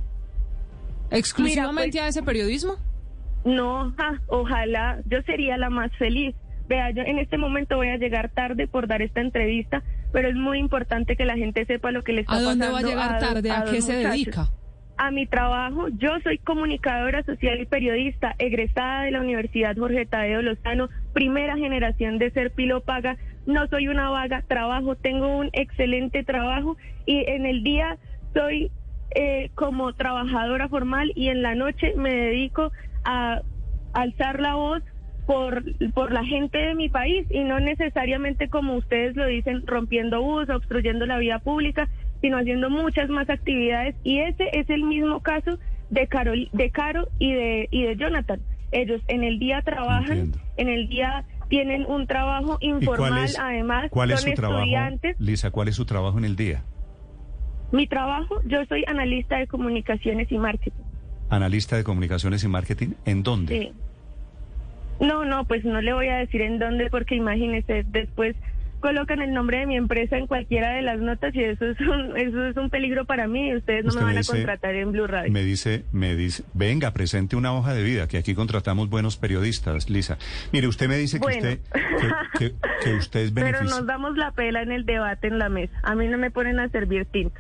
¿Exclusivamente 1.12 1.98
pues, 1.98 2.03
a 2.03 2.07
ese 2.07 2.24
periodismo? 2.24 2.77
No, 3.45 3.93
ojalá, 4.27 5.00
yo 5.05 5.22
sería 5.24 5.57
la 5.57 5.69
más 5.69 5.91
feliz. 5.98 6.36
Vea, 6.67 6.91
yo 6.91 7.03
en 7.03 7.19
este 7.19 7.38
momento 7.38 7.75
voy 7.75 7.89
a 7.89 7.98
llegar 7.98 8.29
tarde 8.29 8.67
por 8.67 8.88
dar 8.88 9.01
esta 9.01 9.19
entrevista, 9.22 9.83
pero 10.13 10.29
es 10.29 10.36
muy 10.36 10.60
importante 10.60 11.17
que 11.17 11.25
la 11.25 11.36
gente 11.36 11.65
sepa 11.65 11.91
lo 11.91 12.03
que 12.03 12.13
le 12.13 12.22
está 12.22 12.34
pasando. 12.34 12.50
¿A 12.50 12.70
dónde 12.70 12.70
va 12.70 12.79
a 12.79 12.82
llegar 12.84 13.20
tarde? 13.20 13.51
¿A, 13.51 13.65
qué 13.65 13.82
se 13.82 13.93
dedica? 13.93 14.48
A 14.96 15.10
mi 15.10 15.25
trabajo, 15.25 15.88
yo 15.89 16.12
soy 16.24 16.38
comunicadora 16.38 17.24
social 17.24 17.60
y 17.60 17.65
periodista, 17.65 18.36
egresada 18.38 19.01
de 19.01 19.12
la 19.12 19.22
Universidad 19.22 19.75
Jorge 19.75 20.05
Tadeo 20.05 20.43
Lozano, 20.43 20.88
primera 21.13 21.58
generación 21.58 22.20
de 22.20 22.29
ser 22.29 22.53
Paga. 22.86 23.17
No 23.48 23.67
soy 23.67 23.88
una 23.88 24.12
vaga, 24.12 24.43
trabajo, 24.48 24.96
tengo 24.96 25.36
un 25.36 25.50
excelente 25.51 26.24
trabajo 26.24 26.77
y 27.08 27.25
en 27.27 27.48
el 27.48 27.63
día 27.63 27.98
soy 28.36 28.72
eh, 29.15 29.50
como 29.55 29.93
trabajadora 29.93 30.70
formal 30.70 31.12
y 31.15 31.29
en 31.29 31.41
la 31.41 31.55
noche 31.55 31.93
me 31.98 32.13
dedico 32.13 32.72
a 33.03 33.41
alzar 33.93 34.39
la 34.39 34.53
voz 34.53 34.84
por, 35.25 35.63
por 35.94 36.12
la 36.12 36.24
gente 36.25 36.58
de 36.58 36.75
mi 36.75 36.89
país 36.89 37.25
y 37.30 37.44
no 37.44 37.60
necesariamente 37.60 38.50
como 38.50 38.75
ustedes 38.75 39.15
lo 39.15 39.25
dicen, 39.25 39.65
rompiendo 39.65 40.22
bus, 40.22 40.50
obstruyendo 40.50 41.06
la 41.06 41.18
vía 41.18 41.39
pública, 41.39 41.89
sino 42.22 42.38
haciendo 42.38 42.70
muchas 42.70 43.10
más 43.10 43.30
actividades 43.30 43.96
y 44.03 44.20
ese 44.20 44.50
es 44.53 44.70
el 44.70 44.84
mismo 44.84 45.22
caso 45.22 45.58
de 45.89 46.08
Caro, 46.08 46.34
de 46.51 46.70
Caro 46.72 47.08
y 47.20 47.34
de, 47.34 47.68
y 47.72 47.84
de 47.84 47.96
Jonathan. 47.96 48.39
Ellos 48.72 49.01
en 49.08 49.24
el 49.24 49.39
día 49.39 49.62
trabajan, 49.62 50.32
en 50.58 50.68
el 50.70 50.89
día 50.89 51.25
tienen 51.50 51.86
un 51.86 52.08
trabajo 52.08 52.58
informal, 52.62 53.30
además 53.39 53.92
¿cuál 53.92 54.10
son 54.10 54.15
es 54.15 54.22
su 54.22 54.30
estudiantes. 54.30 55.15
Trabajo, 55.15 55.24
Lisa, 55.24 55.51
¿cuál 55.51 55.68
es 55.68 55.75
su 55.75 55.86
trabajo 55.86 56.18
en 56.18 56.25
el 56.25 56.36
día? 56.36 56.63
Mi 57.72 57.88
trabajo, 57.88 58.39
yo 58.46 58.65
soy 58.65 58.84
analista 58.88 59.38
de 59.38 59.48
comunicaciones 59.48 60.32
y 60.32 60.38
marketing. 60.38 60.84
¿Analista 61.30 61.75
de 61.75 61.84
comunicaciones 61.84 62.44
y 62.44 62.48
marketing? 62.48 62.89
¿En 63.06 63.24
dónde? 63.24 63.60
Sí. 63.60 63.74
No, 65.03 65.25
no, 65.25 65.45
pues 65.45 65.65
no 65.65 65.81
le 65.81 65.93
voy 65.93 66.07
a 66.07 66.17
decir 66.17 66.41
en 66.41 66.60
dónde 66.60 66.89
porque 66.89 67.15
imagínese, 67.15 67.83
después 67.88 68.36
colocan 68.83 69.22
el 69.22 69.33
nombre 69.33 69.60
de 69.60 69.65
mi 69.65 69.77
empresa 69.77 70.17
en 70.17 70.27
cualquiera 70.27 70.74
de 70.74 70.81
las 70.81 71.00
notas 71.00 71.33
y 71.33 71.41
eso 71.41 71.65
es 71.65 71.79
un, 71.79 72.17
eso 72.17 72.45
es 72.45 72.57
un 72.57 72.69
peligro 72.69 73.05
para 73.05 73.27
mí 73.27 73.50
y 73.50 73.55
ustedes 73.55 73.86
no 73.86 73.93
me 73.93 74.03
van 74.03 74.17
a 74.17 74.24
contratar 74.24 74.75
en 74.75 74.91
Blue 74.91 75.07
Radio. 75.07 75.31
Me 75.31 75.41
dice, 75.41 75.86
me 75.93 76.15
dice, 76.15 76.43
venga, 76.53 76.91
presente 76.91 77.38
una 77.38 77.53
hoja 77.53 77.74
de 77.74 77.81
vida, 77.81 78.10
que 78.10 78.17
aquí 78.17 78.36
contratamos 78.36 78.89
buenos 78.89 79.15
periodistas, 79.15 79.89
Lisa. 79.89 80.17
Mire, 80.51 80.67
usted 80.67 80.89
me 80.89 80.98
dice 80.98 81.19
que 81.19 81.27
usted 81.27 81.60
que, 82.38 82.53
que, 82.83 82.93
usted 82.95 83.19
es 83.22 83.31
Pero 83.36 83.63
nos 83.63 83.86
damos 83.86 84.17
la 84.17 84.31
pela 84.31 84.62
en 84.62 84.74
el 84.74 84.86
debate 84.86 85.27
en 85.27 85.39
la 85.39 85.48
mesa. 85.48 85.74
A 85.83 85.95
mí 85.95 86.07
no 86.07 86.17
me 86.17 86.29
ponen 86.29 86.60
a 86.60 86.67
servir 86.67 87.05
tinta. 87.05 87.39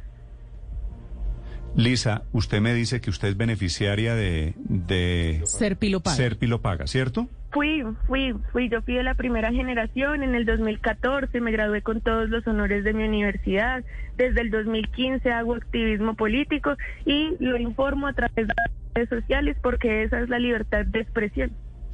Lisa, 1.75 2.23
usted 2.31 2.61
me 2.61 2.73
dice 2.73 3.01
que 3.01 3.09
usted 3.09 3.29
es 3.29 3.37
beneficiaria 3.37 4.13
de, 4.13 4.53
de 4.57 5.41
Ser 5.45 5.77
Pilopaga. 5.77 6.15
Ser 6.15 6.37
Pilopaga, 6.37 6.85
¿cierto? 6.85 7.27
Fui, 7.51 7.83
fui, 8.07 8.35
fui. 8.51 8.69
Yo 8.69 8.81
fui 8.83 8.95
de 8.95 9.03
la 9.03 9.15
primera 9.15 9.51
generación. 9.51 10.23
En 10.23 10.35
el 10.35 10.45
2014 10.45 11.39
me 11.41 11.51
gradué 11.51 11.81
con 11.81 12.01
todos 12.01 12.29
los 12.29 12.45
honores 12.47 12.83
de 12.83 12.93
mi 12.93 13.03
universidad. 13.03 13.83
Desde 14.17 14.41
el 14.41 14.51
2015 14.51 15.31
hago 15.31 15.55
activismo 15.55 16.15
político 16.15 16.75
y 17.05 17.35
lo 17.39 17.57
informo 17.57 18.07
a 18.07 18.13
través 18.13 18.47
de 18.47 18.53
las 18.55 18.71
redes 18.93 19.09
sociales 19.09 19.57
porque 19.61 20.03
esa 20.03 20.19
es 20.21 20.29
la 20.29 20.39
libertad 20.39 20.85
de 20.85 20.99
expresión. 20.99 21.51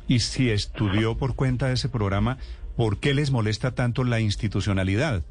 Y 0.08 0.20
si 0.20 0.50
estudió 0.50 1.18
por 1.18 1.36
cuenta 1.36 1.68
de 1.68 1.74
ese 1.74 1.88
programa, 1.88 2.38
¿por 2.76 3.00
qué 3.00 3.14
les 3.14 3.32
molesta 3.32 3.76
tanto 3.76 4.04
la 4.04 4.20
institucionalidad? 4.20 5.24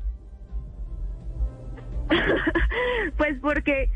pues 3.16 3.38
porque 3.40 3.90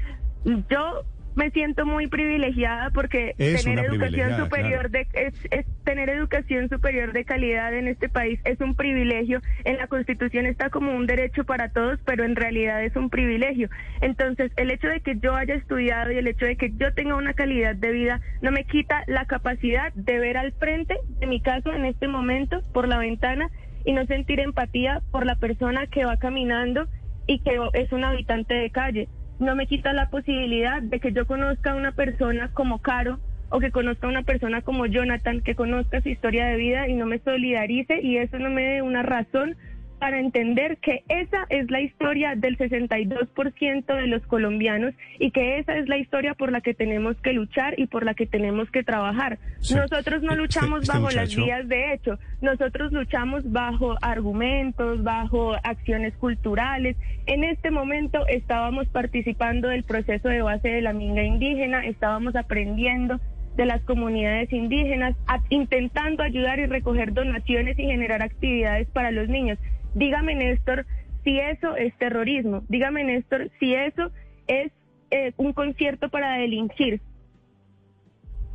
yo 0.45 1.05
me 1.35 1.51
siento 1.51 1.87
muy 1.87 2.09
privilegiada 2.09 2.91
porque 2.91 3.35
tener 3.37 3.79
educación 3.79 4.37
superior 4.37 4.91
de 4.91 5.07
es, 5.15 5.67
tener 5.85 6.11
educación 6.11 6.69
superior 6.69 7.13
de 7.13 7.25
calidad 7.25 7.75
en 7.75 7.89
este 7.89 8.09
país 8.09 8.39
es 8.45 8.61
un 8.61 8.75
privilegio. 8.75 9.41
En 9.65 9.79
la 9.79 9.87
Constitución 9.87 10.47
está 10.47 10.71
como 10.71 10.95
un 10.95 11.07
derecho 11.07 11.45
para 11.45 11.71
todos, 11.71 11.99
pero 12.05 12.25
en 12.25 12.37
realidad 12.37 12.85
es 12.85 12.95
un 12.97 13.09
privilegio. 13.09 13.69
Entonces, 14.01 14.53
el 14.57 14.71
hecho 14.71 14.89
de 14.89 15.01
que 15.01 15.19
yo 15.19 15.35
haya 15.35 15.55
estudiado 15.55 16.13
y 16.13 16.19
el 16.19 16.27
hecho 16.27 16.45
de 16.45 16.57
que 16.57 16.73
yo 16.77 16.93
tenga 16.93 17.17
una 17.17 17.35
calidad 17.35 17.75
de 17.75 17.93
vida 17.93 18.21
no 18.43 18.53
me 18.53 18.65
quita 18.65 19.03
la 19.07 19.25
capacidad 19.25 19.93
de 19.95 20.19
ver 20.19 20.37
al 20.37 20.53
frente 20.53 20.99
de 21.19 21.27
mi 21.27 21.41
caso 21.41 21.73
en 21.73 21.85
este 21.85 22.09
momento 22.09 22.63
por 22.73 22.89
la 22.89 22.99
ventana 22.99 23.49
y 23.85 23.93
no 23.93 24.07
sentir 24.07 24.39
empatía 24.41 25.03
por 25.11 25.27
la 25.27 25.37
persona 25.37 25.87
que 25.87 26.05
va 26.05 26.19
caminando 26.19 26.87
y 27.27 27.41
que 27.41 27.59
es 27.73 27.93
un 27.93 28.05
habitante 28.05 28.55
de 28.55 28.71
calle 28.71 29.09
no 29.43 29.57
me 29.57 29.67
quita 29.67 29.93
la 29.93 30.09
posibilidad 30.09 30.81
de 30.81 31.01
que 31.01 31.13
yo 31.13 31.27
conozca 31.27 31.73
a 31.73 31.75
una 31.75 31.93
persona 31.93 32.51
como 32.55 32.81
Caro 32.81 33.19
o 33.51 33.59
que 33.59 33.71
conozca 33.71 34.07
a 34.07 34.11
una 34.11 34.23
persona 34.23 34.63
como 34.63 34.87
Jonathan, 34.87 35.43
que 35.43 35.55
conozca 35.55 36.01
su 36.01 36.09
historia 36.09 36.47
de 36.47 36.57
vida 36.57 36.89
y 36.89 36.95
no 36.95 37.07
me 37.07 37.19
solidarice 37.19 38.01
y 38.01 38.17
eso 38.17 38.39
no 38.39 38.51
me 38.51 38.63
dé 38.63 38.83
una 38.83 39.03
razón 39.03 39.57
para 40.03 40.19
entender 40.19 40.79
que 40.79 41.05
esa 41.07 41.47
es 41.49 41.71
la 41.71 41.81
historia 41.81 42.35
del 42.35 42.59
62% 42.59 43.87
de 43.87 44.07
los 44.09 44.21
colombianos 44.27 44.95
y 45.21 45.31
que 45.31 45.61
esa 45.61 45.77
es 45.77 45.89
la 45.89 45.97
historia 45.97 46.35
por 46.35 46.51
la 46.51 46.61
que 46.61 46.75
tenemos 46.75 47.17
que 47.19 47.33
luchar 47.33 47.79
y 47.79 47.87
por 47.87 48.05
la 48.05 48.15
que 48.15 48.27
tenemos 48.27 48.69
que 48.73 48.83
trabajar. 48.83 49.39
Nosotros 49.61 50.25
no 50.25 50.33
este, 50.33 50.43
luchamos 50.43 50.83
este 50.83 50.93
bajo 50.93 51.11
las 51.13 51.37
vías 51.37 51.69
de 51.69 51.95
hecho, 51.95 52.19
nosotros 52.41 52.91
luchamos 52.91 53.49
bajo 53.53 53.95
argumentos, 54.03 55.05
bajo 55.05 55.55
acciones 55.63 56.15
culturales. 56.17 56.97
En 57.27 57.45
este 57.45 57.71
momento 57.71 58.27
estábamos 58.27 58.89
participando 58.89 59.69
del 59.69 59.85
proceso 59.85 60.29
de 60.29 60.43
base 60.43 60.67
de 60.67 60.83
la 60.83 60.93
minga 60.93 61.23
indígena, 61.23 61.87
estábamos 61.87 62.35
aprendiendo 62.35 63.21
de 63.55 63.67
las 63.67 63.81
comunidades 63.83 64.53
indígenas, 64.53 65.15
intentando 65.49 66.25
ayudar 66.25 66.59
y 66.59 66.67
recoger 66.67 67.13
donaciones 67.13 67.79
y 67.79 67.85
generar 67.85 68.21
actividades 68.21 68.89
para 68.89 69.13
los 69.13 69.29
niños. 69.29 69.61
Dígame, 69.95 70.35
Néstor, 70.35 70.87
si 71.25 71.39
eso 71.39 71.77
es 71.77 71.97
terrorismo. 71.99 72.63
Dígame, 72.69 73.05
Néstor, 73.05 73.51
si 73.61 73.75
eso 73.75 74.11
es 74.47 74.73
eh, 75.11 75.33
un 75.37 75.53
concierto 75.53 76.09
para 76.09 76.35
delinquir. 76.39 77.01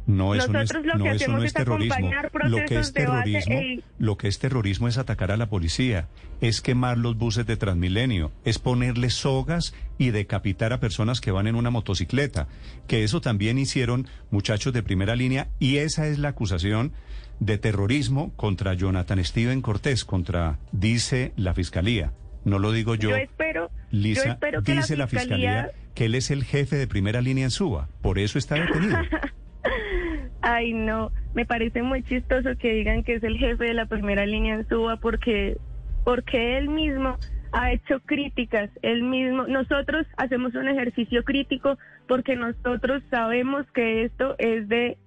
No, 0.08 0.34
eso 0.34 0.54
no 0.54 0.62
es, 0.62 0.74
no, 0.74 1.12
eso 1.12 1.32
no 1.34 1.44
es 1.44 1.54
terrorismo. 1.54 2.10
Lo 2.46 2.66
que 2.66 2.80
es 2.80 2.94
terrorismo, 2.94 3.60
lo 4.00 4.18
que 4.18 4.30
es 4.30 4.40
terrorismo 4.40 4.88
es 4.88 4.98
atacar 4.98 5.32
a 5.32 5.38
la 5.38 5.50
policía, 5.50 6.08
es 6.40 6.62
quemar 6.62 6.98
los 6.98 7.18
buses 7.18 7.46
de 7.46 7.58
Transmilenio, 7.58 8.32
es 8.46 8.58
ponerle 8.58 9.10
sogas 9.10 9.74
y 9.98 10.12
decapitar 10.12 10.72
a 10.72 10.80
personas 10.80 11.20
que 11.20 11.32
van 11.32 11.46
en 11.48 11.56
una 11.56 11.72
motocicleta, 11.72 12.48
que 12.88 13.04
eso 13.04 13.20
también 13.20 13.58
hicieron 13.58 14.08
muchachos 14.32 14.72
de 14.72 14.82
primera 14.82 15.18
línea 15.18 15.50
y 15.60 15.78
esa 15.78 16.08
es 16.08 16.20
la 16.20 16.30
acusación 16.30 16.94
de 17.42 17.58
terrorismo 17.58 18.32
contra 18.38 18.74
Jonathan 18.76 19.24
Steven 19.24 19.62
Cortés, 19.62 20.06
contra 20.06 20.58
dice 20.72 21.34
la 21.36 21.54
fiscalía. 21.54 22.14
No 22.46 22.60
lo 22.60 22.72
digo 22.72 22.96
yo. 22.96 23.10
Yo 23.10 23.18
espero, 23.18 23.70
Lisa, 23.92 24.40
dice 24.64 24.96
la 24.96 25.08
fiscalía 25.08 25.72
que 25.96 26.06
él 26.06 26.16
es 26.16 26.32
el 26.32 26.46
jefe 26.46 26.78
de 26.78 26.88
primera 26.88 27.20
línea 27.22 27.44
en 27.44 27.52
Suba, 27.52 27.90
por 28.02 28.20
eso 28.20 28.40
está 28.40 28.56
detenido. 28.56 28.98
Ay, 30.41 30.74
no, 30.74 31.12
me 31.34 31.46
parece 31.46 31.82
muy 31.82 32.03
chistoso 32.03 32.50
que 32.60 32.74
digan 32.74 33.03
que 33.03 33.15
es 33.15 33.24
el 33.24 33.38
jefe 33.38 33.65
de 33.65 33.74
la 33.74 33.86
primera 33.86 34.25
línea 34.25 34.56
en 34.56 34.67
Suba 34.67 34.98
porque, 34.98 35.58
porque 36.03 36.58
él 36.58 36.70
mismo 36.70 37.17
ha 37.51 37.72
hecho 37.72 38.00
críticas, 38.01 38.70
él 38.82 39.03
mismo, 39.03 39.48
nosotros 39.48 40.06
hacemos 40.17 40.53
un 40.56 40.67
ejercicio 40.67 41.24
crítico 41.24 41.77
porque 42.08 42.36
nosotros 42.36 43.01
sabemos 43.10 43.65
que 43.74 44.03
esto 44.03 44.36
es 44.38 44.67
de 44.67 44.98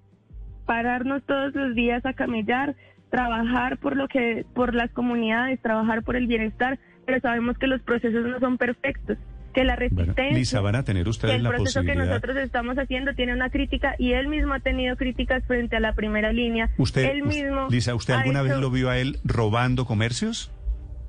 pararnos 0.65 1.23
todos 1.23 1.55
los 1.55 1.75
días 1.75 2.05
a 2.05 2.13
camellar, 2.13 2.75
trabajar 3.09 3.77
por 3.77 3.95
lo 3.95 4.07
que, 4.07 4.45
por 4.53 4.73
las 4.73 4.91
comunidades, 4.91 5.61
trabajar 5.61 6.03
por 6.03 6.15
el 6.15 6.27
bienestar, 6.27 6.79
pero 7.05 7.19
sabemos 7.19 7.57
que 7.57 7.67
los 7.67 7.81
procesos 7.81 8.25
no 8.25 8.39
son 8.39 8.57
perfectos 8.57 9.17
que 9.53 9.63
la 9.63 9.75
resistencia, 9.75 10.61
van 10.61 10.75
a 10.75 10.83
tener 10.83 11.07
ustedes 11.07 11.35
el 11.35 11.47
proceso 11.47 11.83
que 11.83 11.95
nosotros 11.95 12.37
estamos 12.37 12.77
haciendo 12.77 13.13
tiene 13.13 13.33
una 13.33 13.49
crítica 13.49 13.95
y 13.97 14.13
él 14.13 14.27
mismo 14.27 14.53
ha 14.53 14.59
tenido 14.59 14.95
críticas 14.95 15.43
frente 15.45 15.75
a 15.75 15.79
la 15.79 15.93
primera 15.93 16.31
línea. 16.31 16.69
Usted, 16.77 17.21
mismo 17.23 17.67
Lisa, 17.69 17.95
¿usted 17.95 18.13
alguna 18.13 18.41
vez 18.41 18.57
lo 18.57 18.71
vio 18.71 18.89
a 18.89 18.97
él 18.97 19.19
robando 19.23 19.85
comercios? 19.85 20.51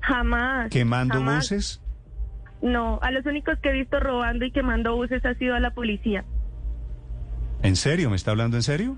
Jamás. 0.01 0.69
¿Quemando 0.69 1.21
buses? 1.21 1.81
No, 2.61 2.99
a 3.01 3.11
los 3.11 3.25
únicos 3.25 3.59
que 3.59 3.69
he 3.69 3.73
visto 3.73 3.99
robando 3.99 4.45
y 4.45 4.51
quemando 4.51 4.95
buses 4.95 5.25
ha 5.25 5.33
sido 5.35 5.55
a 5.55 5.59
la 5.59 5.71
policía. 5.71 6.23
¿En 7.61 7.75
serio? 7.75 8.09
¿Me 8.09 8.15
está 8.15 8.31
hablando 8.31 8.57
en 8.57 8.63
serio? 8.63 8.97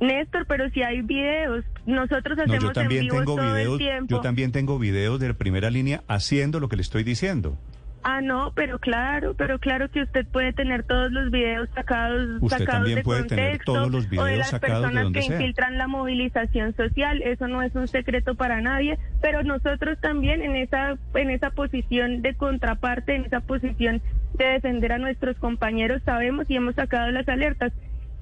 Néstor, 0.00 0.46
pero 0.46 0.68
si 0.70 0.82
hay 0.82 1.02
videos, 1.02 1.64
nosotros 1.86 2.38
hacemos 2.38 2.62
yo 2.62 2.72
también 2.72 3.08
tengo 3.08 3.36
videos, 3.36 3.80
Yo 4.08 4.20
también 4.20 4.52
tengo 4.52 4.78
videos 4.78 5.20
de 5.20 5.34
primera 5.34 5.70
línea 5.70 6.02
haciendo 6.08 6.60
lo 6.60 6.68
que 6.68 6.76
le 6.76 6.82
estoy 6.82 7.04
diciendo. 7.04 7.56
Ah, 8.06 8.20
no, 8.20 8.52
pero 8.54 8.78
claro, 8.78 9.32
pero 9.34 9.58
claro 9.58 9.90
que 9.90 10.02
usted 10.02 10.26
puede 10.26 10.52
tener 10.52 10.82
todos 10.82 11.10
los 11.10 11.30
videos 11.30 11.70
sacados, 11.74 12.42
usted 12.42 12.58
sacados 12.58 12.66
también 12.66 12.96
de 12.96 13.02
puede 13.02 13.20
contexto, 13.20 13.36
tener 13.36 13.64
todos 13.64 13.90
los 13.90 14.10
videos 14.10 14.24
o 14.26 14.28
de 14.28 14.36
las 14.36 14.50
sacados 14.50 14.82
personas 14.82 15.06
de 15.06 15.12
que 15.20 15.24
infiltran 15.24 15.78
la 15.78 15.88
movilización 15.88 16.76
social, 16.76 17.22
eso 17.22 17.48
no 17.48 17.62
es 17.62 17.74
un 17.74 17.88
secreto 17.88 18.34
para 18.34 18.60
nadie, 18.60 18.98
pero 19.22 19.42
nosotros 19.42 19.98
también 20.02 20.42
en 20.42 20.54
esa 20.54 20.98
en 21.14 21.30
esa 21.30 21.48
posición 21.52 22.20
de 22.20 22.34
contraparte, 22.34 23.14
en 23.14 23.24
esa 23.24 23.40
posición 23.40 24.02
de 24.34 24.44
defender 24.44 24.92
a 24.92 24.98
nuestros 24.98 25.38
compañeros 25.38 26.02
sabemos 26.04 26.50
y 26.50 26.56
hemos 26.56 26.74
sacado 26.74 27.10
las 27.10 27.26
alertas. 27.26 27.72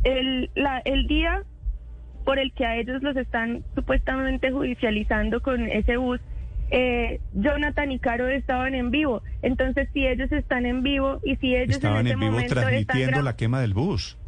El 0.04 0.48
la, 0.54 0.78
el 0.84 1.08
día 1.08 1.42
por 2.24 2.38
el 2.38 2.52
que 2.52 2.66
a 2.66 2.76
ellos 2.76 3.02
los 3.02 3.16
están 3.16 3.64
supuestamente 3.74 4.52
judicializando 4.52 5.42
con 5.42 5.66
ese 5.66 5.96
bus 5.96 6.20
eh, 6.70 7.20
Jonathan 7.34 7.92
y 7.92 7.98
Caro 7.98 8.28
estaban 8.28 8.74
en 8.74 8.90
vivo. 8.90 9.22
Entonces, 9.42 9.88
si 9.92 10.06
ellos 10.06 10.30
están 10.32 10.66
en 10.66 10.82
vivo 10.82 11.20
y 11.24 11.36
si 11.36 11.54
ellos 11.54 11.76
estaban 11.76 12.06
en, 12.06 12.18
vivo 12.18 12.38
transmitiendo 12.48 13.22
la 13.22 13.36
quema 13.36 13.60
del 13.60 13.74
bus. 13.74 14.18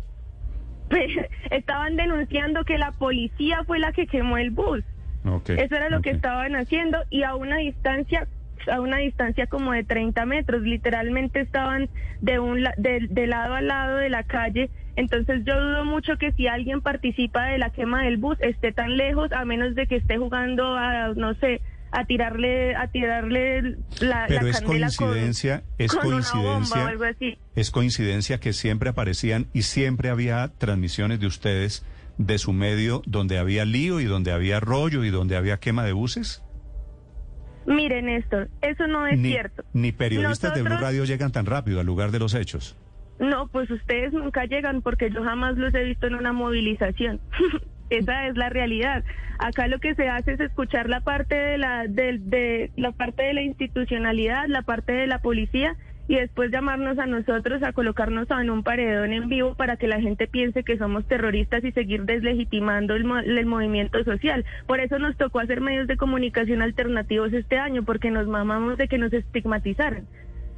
Pues, 0.88 1.10
estaban 1.50 1.96
denunciando 1.96 2.64
que 2.64 2.78
la 2.78 2.92
policía 2.92 3.64
fue 3.66 3.78
la 3.78 3.92
que 3.92 4.06
quemó 4.06 4.36
el 4.36 4.50
bus. 4.50 4.84
Eso 5.46 5.74
era 5.74 5.88
lo 5.88 6.02
que 6.02 6.10
estaban 6.10 6.54
haciendo 6.54 6.98
y 7.08 7.22
a 7.22 7.34
una 7.34 7.56
distancia 7.56 8.28
a 8.70 8.80
una 8.80 8.98
distancia 8.98 9.46
como 9.46 9.72
de 9.72 9.84
30 9.84 10.24
metros, 10.24 10.62
literalmente 10.62 11.40
estaban 11.40 11.88
de 12.20 12.38
un 12.38 12.64
de, 12.78 13.06
de 13.10 13.26
lado 13.26 13.54
a 13.54 13.60
lado 13.60 13.96
de 13.96 14.08
la 14.08 14.22
calle, 14.22 14.70
entonces 14.96 15.42
yo 15.44 15.60
dudo 15.60 15.84
mucho 15.84 16.16
que 16.18 16.32
si 16.32 16.46
alguien 16.46 16.80
participa 16.80 17.46
de 17.46 17.58
la 17.58 17.70
quema 17.70 18.04
del 18.04 18.16
bus 18.16 18.40
esté 18.40 18.72
tan 18.72 18.96
lejos, 18.96 19.32
a 19.32 19.44
menos 19.44 19.74
de 19.74 19.86
que 19.86 19.96
esté 19.96 20.18
jugando 20.18 20.76
a, 20.76 21.08
no 21.14 21.34
sé, 21.34 21.60
a 21.94 22.04
tirarle 22.06 22.74
a 22.74 22.88
tirarle 22.88 23.76
la 24.00 24.26
Pero 24.26 24.48
es 24.48 24.60
coincidencia, 24.60 25.62
es 25.78 25.94
coincidencia, 25.94 26.92
es 27.54 27.70
coincidencia 27.70 28.40
que 28.40 28.52
siempre 28.52 28.90
aparecían 28.90 29.46
y 29.52 29.62
siempre 29.62 30.10
había 30.10 30.52
transmisiones 30.58 31.20
de 31.20 31.26
ustedes 31.26 31.86
de 32.18 32.38
su 32.38 32.52
medio 32.52 33.02
donde 33.06 33.38
había 33.38 33.64
lío 33.64 34.00
y 34.00 34.04
donde 34.04 34.32
había 34.32 34.60
rollo 34.60 35.04
y 35.04 35.10
donde 35.10 35.36
había 35.36 35.58
quema 35.58 35.84
de 35.84 35.92
buses. 35.92 36.42
Mire, 37.66 38.02
Néstor, 38.02 38.50
eso 38.60 38.86
no 38.86 39.06
es 39.06 39.20
cierto. 39.20 39.64
Ni 39.72 39.92
periodistas 39.92 40.54
de 40.54 40.62
Blue 40.62 40.76
Radio 40.76 41.04
llegan 41.04 41.32
tan 41.32 41.46
rápido 41.46 41.80
al 41.80 41.86
lugar 41.86 42.10
de 42.10 42.18
los 42.18 42.34
hechos. 42.34 42.76
No, 43.20 43.46
pues 43.48 43.70
ustedes 43.70 44.12
nunca 44.12 44.44
llegan 44.44 44.82
porque 44.82 45.10
yo 45.10 45.22
jamás 45.22 45.56
los 45.56 45.72
he 45.74 45.84
visto 45.84 46.06
en 46.08 46.16
una 46.16 46.32
movilización. 46.32 47.20
Esa 47.90 48.26
es 48.26 48.36
la 48.36 48.48
realidad. 48.48 49.04
Acá 49.38 49.66
lo 49.68 49.78
que 49.78 49.94
se 49.94 50.08
hace 50.08 50.32
es 50.32 50.40
escuchar 50.40 50.88
la 50.88 51.00
parte 51.00 51.34
de 51.34 51.58
la 51.58 51.86
de, 51.86 52.70
la 52.76 52.92
parte 52.92 53.24
de 53.24 53.34
la 53.34 53.42
institucionalidad, 53.42 54.46
la 54.48 54.62
parte 54.62 54.92
de 54.92 55.06
la 55.06 55.18
policía 55.18 55.76
y 56.06 56.16
después 56.16 56.50
llamarnos 56.50 56.98
a 56.98 57.06
nosotros 57.06 57.62
a 57.62 57.72
colocarnos 57.72 58.28
en 58.30 58.50
un 58.50 58.62
paredón 58.62 59.12
en 59.12 59.28
vivo 59.28 59.54
para 59.54 59.76
que 59.76 59.86
la 59.86 60.00
gente 60.00 60.26
piense 60.26 60.62
que 60.62 60.76
somos 60.76 61.06
terroristas 61.06 61.64
y 61.64 61.72
seguir 61.72 62.04
deslegitimando 62.04 62.94
el, 62.94 63.10
el 63.26 63.46
movimiento 63.46 64.04
social. 64.04 64.44
Por 64.66 64.80
eso 64.80 64.98
nos 64.98 65.16
tocó 65.16 65.40
hacer 65.40 65.62
medios 65.62 65.88
de 65.88 65.96
comunicación 65.96 66.60
alternativos 66.60 67.32
este 67.32 67.58
año, 67.58 67.84
porque 67.84 68.10
nos 68.10 68.26
mamamos 68.26 68.76
de 68.76 68.86
que 68.86 68.98
nos 68.98 69.12
estigmatizaran. 69.14 70.06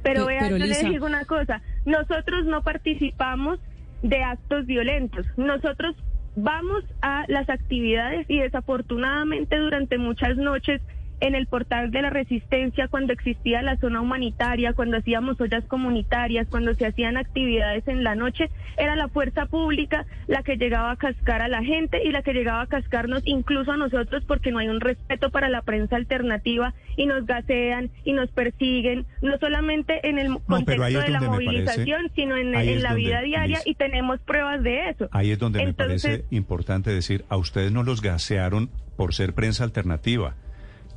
Pero, 0.03 0.25
vea, 0.25 0.49
yo 0.49 0.57
les 0.57 0.83
digo 0.83 1.05
una 1.05 1.25
cosa, 1.25 1.61
nosotros 1.85 2.45
no 2.45 2.61
participamos 2.61 3.59
de 4.03 4.23
actos 4.23 4.65
violentos, 4.65 5.25
nosotros 5.37 5.95
vamos 6.37 6.83
a 7.01 7.25
las 7.27 7.49
actividades 7.49 8.25
y 8.29 8.39
desafortunadamente 8.39 9.57
durante 9.57 9.97
muchas 9.97 10.37
noches 10.37 10.81
en 11.19 11.35
el 11.35 11.47
portal 11.47 11.91
de 11.91 12.01
la 12.01 12.09
resistencia 12.09 12.87
cuando 12.87 13.13
existía 13.13 13.61
la 13.61 13.77
zona 13.77 14.01
humanitaria, 14.01 14.73
cuando 14.73 14.97
hacíamos 14.97 15.39
ollas 15.41 15.63
comunitarias, 15.65 16.47
cuando 16.49 16.73
se 16.75 16.85
hacían 16.85 17.17
actividades 17.17 17.87
en 17.87 18.03
la 18.03 18.15
noche, 18.15 18.49
era 18.77 18.95
la 18.95 19.07
fuerza 19.07 19.47
pública 19.47 20.05
la 20.27 20.43
que 20.43 20.57
llegaba 20.57 20.91
a 20.91 20.95
cascar 20.95 21.41
a 21.41 21.47
la 21.47 21.63
gente 21.63 22.03
y 22.03 22.11
la 22.11 22.21
que 22.21 22.33
llegaba 22.33 22.61
a 22.61 22.67
cascarnos 22.67 23.23
incluso 23.25 23.71
a 23.71 23.77
nosotros 23.77 24.23
porque 24.27 24.51
no 24.51 24.59
hay 24.59 24.67
un 24.67 24.79
respeto 24.79 25.31
para 25.31 25.49
la 25.49 25.61
prensa 25.61 25.95
alternativa 25.95 26.73
y 26.95 27.05
nos 27.05 27.25
gasean 27.25 27.89
y 28.03 28.13
nos 28.13 28.29
persiguen, 28.29 29.05
no 29.21 29.37
solamente 29.39 30.07
en 30.07 30.19
el 30.19 30.37
contexto 30.45 30.99
de 30.99 31.09
la 31.09 31.21
movilización, 31.21 32.11
sino 32.15 32.37
en, 32.37 32.51
la 32.51 32.93
vida 32.93 33.21
diaria 33.21 33.59
y 33.65 33.75
tenemos 33.75 34.19
pruebas 34.19 34.61
de 34.61 34.89
eso. 34.89 35.09
Ahí 35.11 35.31
es 35.31 35.39
donde 35.39 35.65
me 35.65 35.73
parece 35.73 36.25
importante 36.29 36.91
decir, 36.91 37.25
a 37.29 37.37
ustedes 37.37 37.71
no 37.71 37.83
los 37.83 38.01
gasearon 38.01 38.69
por 38.95 39.13
ser 39.13 39.33
prensa 39.33 39.63
alternativa 39.63 40.35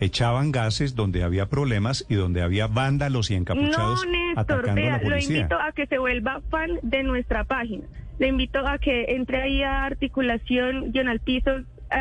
echaban 0.00 0.50
gases 0.50 0.94
donde 0.94 1.22
había 1.22 1.46
problemas 1.46 2.04
y 2.08 2.14
donde 2.14 2.42
había 2.42 2.66
vándalos 2.66 3.30
y 3.30 3.34
encapuchados 3.34 4.04
no, 4.06 4.12
Néstor, 4.12 4.38
atacando 4.38 4.82
a 4.82 4.90
la 4.90 5.00
policía. 5.00 5.36
Lo 5.36 5.42
invito 5.42 5.60
a 5.60 5.72
que 5.72 5.86
se 5.86 5.98
vuelva 5.98 6.40
fan 6.50 6.78
de 6.82 7.02
nuestra 7.02 7.44
página. 7.44 7.84
Le 8.18 8.28
invito 8.28 8.66
a 8.66 8.78
que 8.78 9.04
entre 9.14 9.42
ahí 9.42 9.62
a 9.62 9.84
articulación 9.84 10.92
guion 10.92 11.08
al 11.08 11.20
piso, 11.20 11.50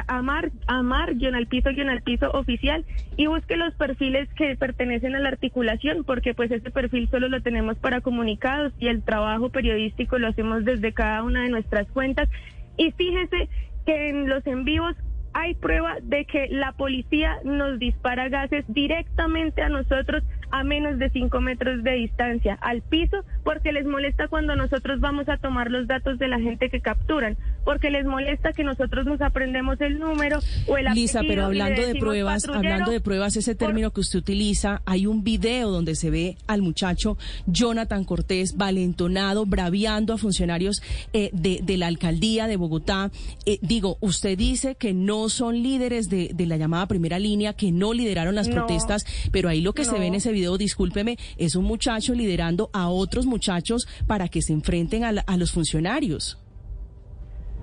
amar, 0.07 0.51
amar 0.67 1.15
guion 1.15 1.35
al 1.35 1.47
piso 1.47 1.69
guion 1.71 1.89
al 1.89 2.01
piso 2.01 2.31
oficial 2.31 2.85
y 3.17 3.27
busque 3.27 3.57
los 3.57 3.73
perfiles 3.75 4.29
que 4.35 4.55
pertenecen 4.55 5.15
a 5.15 5.19
la 5.19 5.29
articulación 5.29 6.03
porque 6.03 6.33
pues 6.33 6.51
este 6.51 6.71
perfil 6.71 7.09
solo 7.09 7.27
lo 7.27 7.41
tenemos 7.41 7.77
para 7.77 8.01
comunicados 8.01 8.73
y 8.79 8.87
el 8.87 9.01
trabajo 9.01 9.49
periodístico 9.49 10.19
lo 10.19 10.27
hacemos 10.27 10.65
desde 10.65 10.93
cada 10.93 11.23
una 11.23 11.43
de 11.43 11.49
nuestras 11.49 11.87
cuentas 11.87 12.29
y 12.77 12.91
fíjese 12.91 13.49
que 13.85 14.09
en 14.09 14.29
los 14.29 14.45
en 14.45 14.63
vivos 14.63 14.95
hay 15.33 15.55
prueba 15.55 15.97
de 16.01 16.25
que 16.25 16.47
la 16.49 16.71
policía 16.73 17.37
nos 17.43 17.79
dispara 17.79 18.29
gases 18.29 18.65
directamente 18.67 19.61
a 19.61 19.69
nosotros 19.69 20.23
a 20.51 20.63
menos 20.63 20.97
de 20.97 21.09
cinco 21.11 21.41
metros 21.41 21.83
de 21.83 21.91
distancia 21.91 22.57
al 22.61 22.81
piso 22.81 23.23
porque 23.43 23.71
les 23.71 23.85
molesta 23.85 24.27
cuando 24.27 24.55
nosotros 24.55 24.99
vamos 24.99 25.29
a 25.29 25.37
tomar 25.37 25.69
los 25.69 25.87
datos 25.87 26.17
de 26.17 26.27
la 26.27 26.39
gente 26.39 26.69
que 26.69 26.81
capturan, 26.81 27.37
porque 27.69 27.91
les 27.91 28.03
molesta 28.03 28.51
que 28.51 28.63
nosotros 28.63 29.05
nos 29.05 29.21
aprendemos 29.21 29.79
el 29.79 29.99
número 29.99 30.39
o 30.65 30.75
el 30.79 30.87
Lisa, 30.95 31.21
pero 31.21 31.45
hablando 31.45 31.85
de 31.85 31.93
pruebas, 31.93 32.47
hablando 32.47 32.89
de 32.89 32.99
pruebas, 32.99 33.37
ese 33.37 33.53
término 33.53 33.91
que 33.91 34.01
usted 34.01 34.17
utiliza, 34.17 34.81
hay 34.87 35.05
un 35.05 35.23
video 35.23 35.69
donde 35.69 35.93
se 35.93 36.09
ve 36.09 36.35
al 36.47 36.63
muchacho 36.63 37.15
Jonathan 37.45 38.05
Cortés 38.05 38.57
valentonado, 38.57 39.45
braviando 39.45 40.15
a 40.15 40.17
funcionarios 40.17 40.81
eh, 41.13 41.29
de, 41.31 41.59
de, 41.61 41.77
la 41.77 41.85
alcaldía 41.85 42.47
de 42.47 42.57
Bogotá. 42.57 43.11
Eh, 43.45 43.59
digo, 43.61 43.99
usted 43.99 44.35
dice 44.35 44.73
que 44.73 44.95
no 44.95 45.29
son 45.29 45.61
líderes 45.61 46.09
de, 46.09 46.31
de, 46.33 46.47
la 46.47 46.57
llamada 46.57 46.87
primera 46.87 47.19
línea, 47.19 47.53
que 47.53 47.71
no 47.71 47.93
lideraron 47.93 48.33
las 48.33 48.49
protestas, 48.49 49.05
pero 49.31 49.47
ahí 49.47 49.61
lo 49.61 49.73
que 49.73 49.85
se 49.85 49.99
ve 49.99 50.07
en 50.07 50.15
ese 50.15 50.31
video, 50.31 50.57
discúlpeme, 50.57 51.19
es 51.37 51.55
un 51.55 51.65
muchacho 51.65 52.15
liderando 52.15 52.71
a 52.73 52.89
otros 52.89 53.27
muchachos 53.27 53.87
para 54.07 54.27
que 54.27 54.41
se 54.41 54.53
enfrenten 54.53 55.03
a, 55.03 55.37
los 55.37 55.51
funcionarios. 55.51 56.39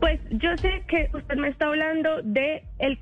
Pues 0.00 0.20
yo 0.30 0.56
sé 0.58 0.82
que 0.88 1.08
usted 1.14 1.36
me 1.36 1.48
está 1.48 1.68
hablando 1.68 2.22
de 2.22 2.62
el 2.78 2.98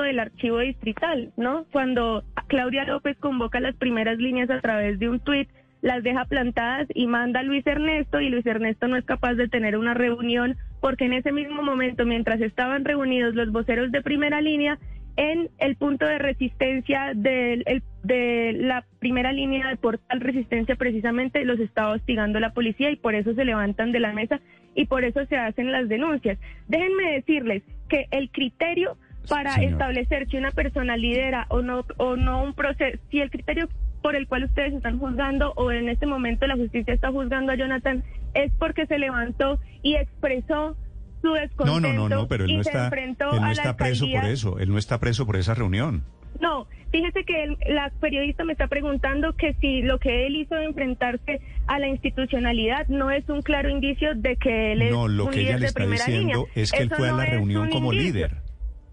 del 0.00 0.20
archivo 0.20 0.58
distrital, 0.58 1.32
¿no? 1.36 1.66
Cuando 1.70 2.24
Claudia 2.46 2.84
López 2.84 3.16
convoca 3.18 3.60
las 3.60 3.76
primeras 3.76 4.18
líneas 4.18 4.48
a 4.50 4.60
través 4.60 4.98
de 4.98 5.08
un 5.08 5.20
tuit, 5.20 5.48
las 5.82 6.02
deja 6.02 6.24
plantadas 6.24 6.86
y 6.94 7.06
manda 7.06 7.40
a 7.40 7.42
Luis 7.42 7.66
Ernesto 7.66 8.20
y 8.20 8.30
Luis 8.30 8.46
Ernesto 8.46 8.88
no 8.88 8.96
es 8.96 9.04
capaz 9.04 9.34
de 9.34 9.48
tener 9.48 9.76
una 9.76 9.94
reunión 9.94 10.56
porque 10.80 11.04
en 11.04 11.12
ese 11.12 11.32
mismo 11.32 11.62
momento, 11.62 12.06
mientras 12.06 12.40
estaban 12.40 12.84
reunidos 12.84 13.34
los 13.34 13.50
voceros 13.50 13.92
de 13.92 14.00
primera 14.00 14.40
línea, 14.40 14.78
en 15.16 15.50
el 15.58 15.76
punto 15.76 16.06
de 16.06 16.18
resistencia 16.18 17.12
de, 17.14 17.82
de 18.02 18.52
la 18.54 18.84
primera 18.98 19.32
línea 19.32 19.68
de 19.68 19.76
portal 19.76 20.20
resistencia 20.20 20.76
precisamente 20.76 21.44
los 21.44 21.60
estaba 21.60 21.92
hostigando 21.92 22.40
la 22.40 22.54
policía 22.54 22.90
y 22.90 22.96
por 22.96 23.14
eso 23.14 23.34
se 23.34 23.44
levantan 23.44 23.92
de 23.92 24.00
la 24.00 24.12
mesa 24.12 24.40
y 24.74 24.86
por 24.86 25.04
eso 25.04 25.24
se 25.26 25.36
hacen 25.36 25.72
las 25.72 25.88
denuncias. 25.88 26.38
Déjenme 26.68 27.12
decirles 27.12 27.62
que 27.88 28.06
el 28.10 28.30
criterio 28.30 28.96
para 29.28 29.54
establecer 29.56 30.28
si 30.28 30.36
una 30.36 30.50
persona 30.50 30.96
lidera 30.96 31.46
o 31.48 31.62
no 31.62 31.84
o 31.96 32.16
no 32.16 32.42
un 32.42 32.54
proceso, 32.54 32.98
si 33.10 33.20
el 33.20 33.30
criterio 33.30 33.68
por 34.02 34.16
el 34.16 34.26
cual 34.26 34.44
ustedes 34.44 34.74
están 34.74 34.98
juzgando 34.98 35.52
o 35.54 35.70
en 35.70 35.88
este 35.88 36.06
momento 36.06 36.46
la 36.48 36.56
justicia 36.56 36.92
está 36.92 37.12
juzgando 37.12 37.52
a 37.52 37.54
Jonathan 37.54 38.02
es 38.34 38.50
porque 38.58 38.86
se 38.86 38.98
levantó 38.98 39.60
y 39.82 39.94
expresó 39.94 40.76
no, 41.22 41.80
no, 41.80 41.92
no, 41.92 42.08
no, 42.08 42.26
pero 42.26 42.44
él 42.44 42.54
no 42.54 42.60
está, 42.62 42.88
él 42.88 43.16
no 43.16 43.50
está 43.50 43.76
preso 43.76 44.06
por 44.12 44.24
eso, 44.24 44.58
él 44.58 44.70
no 44.70 44.78
está 44.78 44.98
preso 44.98 45.24
por 45.24 45.36
esa 45.36 45.54
reunión. 45.54 46.04
No, 46.40 46.66
fíjese 46.90 47.24
que 47.24 47.56
la 47.72 47.90
periodista 48.00 48.44
me 48.44 48.52
está 48.52 48.66
preguntando 48.66 49.34
que 49.34 49.54
si 49.60 49.82
lo 49.82 49.98
que 49.98 50.26
él 50.26 50.36
hizo 50.36 50.54
de 50.54 50.64
enfrentarse 50.64 51.40
a 51.66 51.78
la 51.78 51.88
institucionalidad 51.88 52.86
no 52.88 53.10
es 53.10 53.28
un 53.28 53.42
claro 53.42 53.68
indicio 53.68 54.14
de 54.14 54.36
que 54.36 54.72
él 54.72 54.82
es 54.82 54.90
No, 54.90 55.08
lo 55.08 55.28
que 55.28 55.42
ella 55.42 55.58
le 55.58 55.66
está 55.66 55.86
diciendo 55.86 56.46
es 56.54 56.72
que 56.72 56.82
él 56.82 56.90
fue 56.90 57.08
a 57.08 57.12
la 57.12 57.26
reunión 57.26 57.70
como 57.70 57.92
líder. 57.92 58.42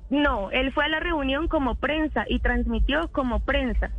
No, 0.10 0.50
él 0.52 0.72
fue 0.72 0.86
a 0.86 0.88
la 0.88 1.00
reunión 1.00 1.48
como 1.48 1.76
prensa 1.76 2.26
y 2.28 2.40
transmitió 2.40 3.10
como 3.12 3.42
prensa. 3.42 3.92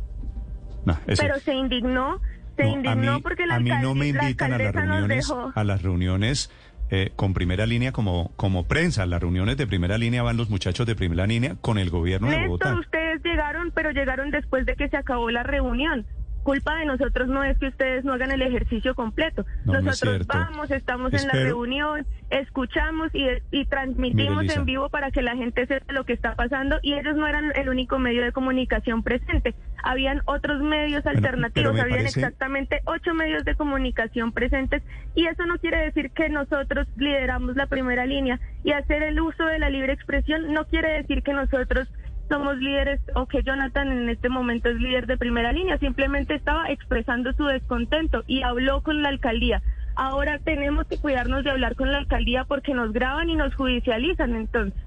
pero 1.05 1.39
se 1.39 1.53
indignó, 1.53 2.19
se 2.57 2.65
indignó 2.65 3.21
porque 3.21 3.45
la 3.45 3.55
a 3.55 3.59
mí 3.59 3.71
no 3.81 3.95
me 3.95 4.07
invitan 4.07 4.53
a 4.53 4.57
las 4.57 4.75
reuniones, 4.75 5.33
a 5.55 5.63
las 5.63 5.81
reuniones 5.81 6.51
eh, 6.91 7.11
con 7.15 7.33
primera 7.33 7.65
línea 7.65 7.91
como, 7.91 8.31
como 8.35 8.67
prensa. 8.67 9.05
Las 9.05 9.21
reuniones 9.21 9.57
de 9.57 9.65
primera 9.65 9.97
línea 9.97 10.23
van 10.23 10.37
los 10.37 10.49
muchachos 10.49 10.85
de 10.85 10.95
primera 10.95 11.25
línea 11.25 11.55
con 11.61 11.77
el 11.77 11.89
gobierno 11.89 12.29
de 12.29 12.45
Bogotá. 12.45 12.77
ustedes 12.77 13.23
llegaron, 13.23 13.71
pero 13.71 13.91
llegaron 13.91 14.29
después 14.29 14.65
de 14.65 14.75
que 14.75 14.89
se 14.89 14.97
acabó 14.97 15.31
la 15.31 15.43
reunión 15.43 16.05
culpa 16.41 16.75
de 16.75 16.85
nosotros 16.85 17.27
no 17.27 17.43
es 17.43 17.57
que 17.57 17.67
ustedes 17.67 18.03
no 18.03 18.13
hagan 18.13 18.31
el 18.31 18.41
ejercicio 18.41 18.95
completo. 18.95 19.45
nosotros 19.65 20.27
vamos, 20.27 20.71
estamos 20.71 21.13
en 21.13 21.27
la 21.27 21.33
reunión, 21.33 22.05
escuchamos 22.29 23.13
y, 23.13 23.27
y 23.51 23.65
transmitimos 23.65 24.49
en 24.55 24.65
vivo 24.65 24.89
para 24.89 25.11
que 25.11 25.21
la 25.21 25.35
gente 25.35 25.65
sepa 25.67 25.93
lo 25.93 26.03
que 26.03 26.13
está 26.13 26.35
pasando 26.35 26.79
y 26.81 26.93
ellos 26.93 27.15
no 27.15 27.27
eran 27.27 27.51
el 27.55 27.69
único 27.69 27.99
medio 27.99 28.23
de 28.23 28.31
comunicación 28.31 29.03
presente. 29.03 29.55
Habían 29.83 30.21
otros 30.25 30.61
medios 30.61 31.05
alternativos, 31.05 31.79
habían 31.79 32.05
exactamente 32.05 32.81
ocho 32.85 33.13
medios 33.13 33.43
de 33.45 33.55
comunicación 33.55 34.31
presentes 34.31 34.83
y 35.15 35.27
eso 35.27 35.45
no 35.45 35.57
quiere 35.57 35.77
decir 35.85 36.11
que 36.11 36.29
nosotros 36.29 36.87
lideramos 36.97 37.55
la 37.55 37.67
primera 37.67 38.05
línea 38.05 38.39
y 38.63 38.71
hacer 38.71 39.03
el 39.03 39.19
uso 39.19 39.45
de 39.45 39.59
la 39.59 39.69
libre 39.69 39.93
expresión 39.93 40.53
no 40.53 40.65
quiere 40.65 40.93
decir 40.93 41.23
que 41.23 41.33
nosotros 41.33 41.87
somos 42.29 42.57
líderes 42.57 43.01
o 43.15 43.25
que 43.25 43.43
Jonathan 43.43 43.91
en 43.91 44.09
este 44.09 44.29
momento 44.29 44.69
es 44.69 44.77
líder 44.77 45.05
de 45.05 45.17
primera 45.17 45.51
línea, 45.51 45.77
simplemente 45.79 46.33
estaba 46.33 46.69
expresando 46.69 47.33
su 47.33 47.43
descontento 47.45 48.23
y 48.25 48.43
habló 48.43 48.81
con 48.81 49.01
la 49.01 49.09
alcaldía. 49.09 49.61
Ahora 49.95 50.39
tenemos 50.39 50.87
que 50.87 50.97
cuidarnos 50.97 51.43
de 51.43 51.51
hablar 51.51 51.75
con 51.75 51.91
la 51.91 51.97
alcaldía 51.97 52.45
porque 52.45 52.73
nos 52.73 52.93
graban 52.93 53.29
y 53.29 53.35
nos 53.35 53.53
judicializan 53.55 54.35
entonces. 54.35 54.81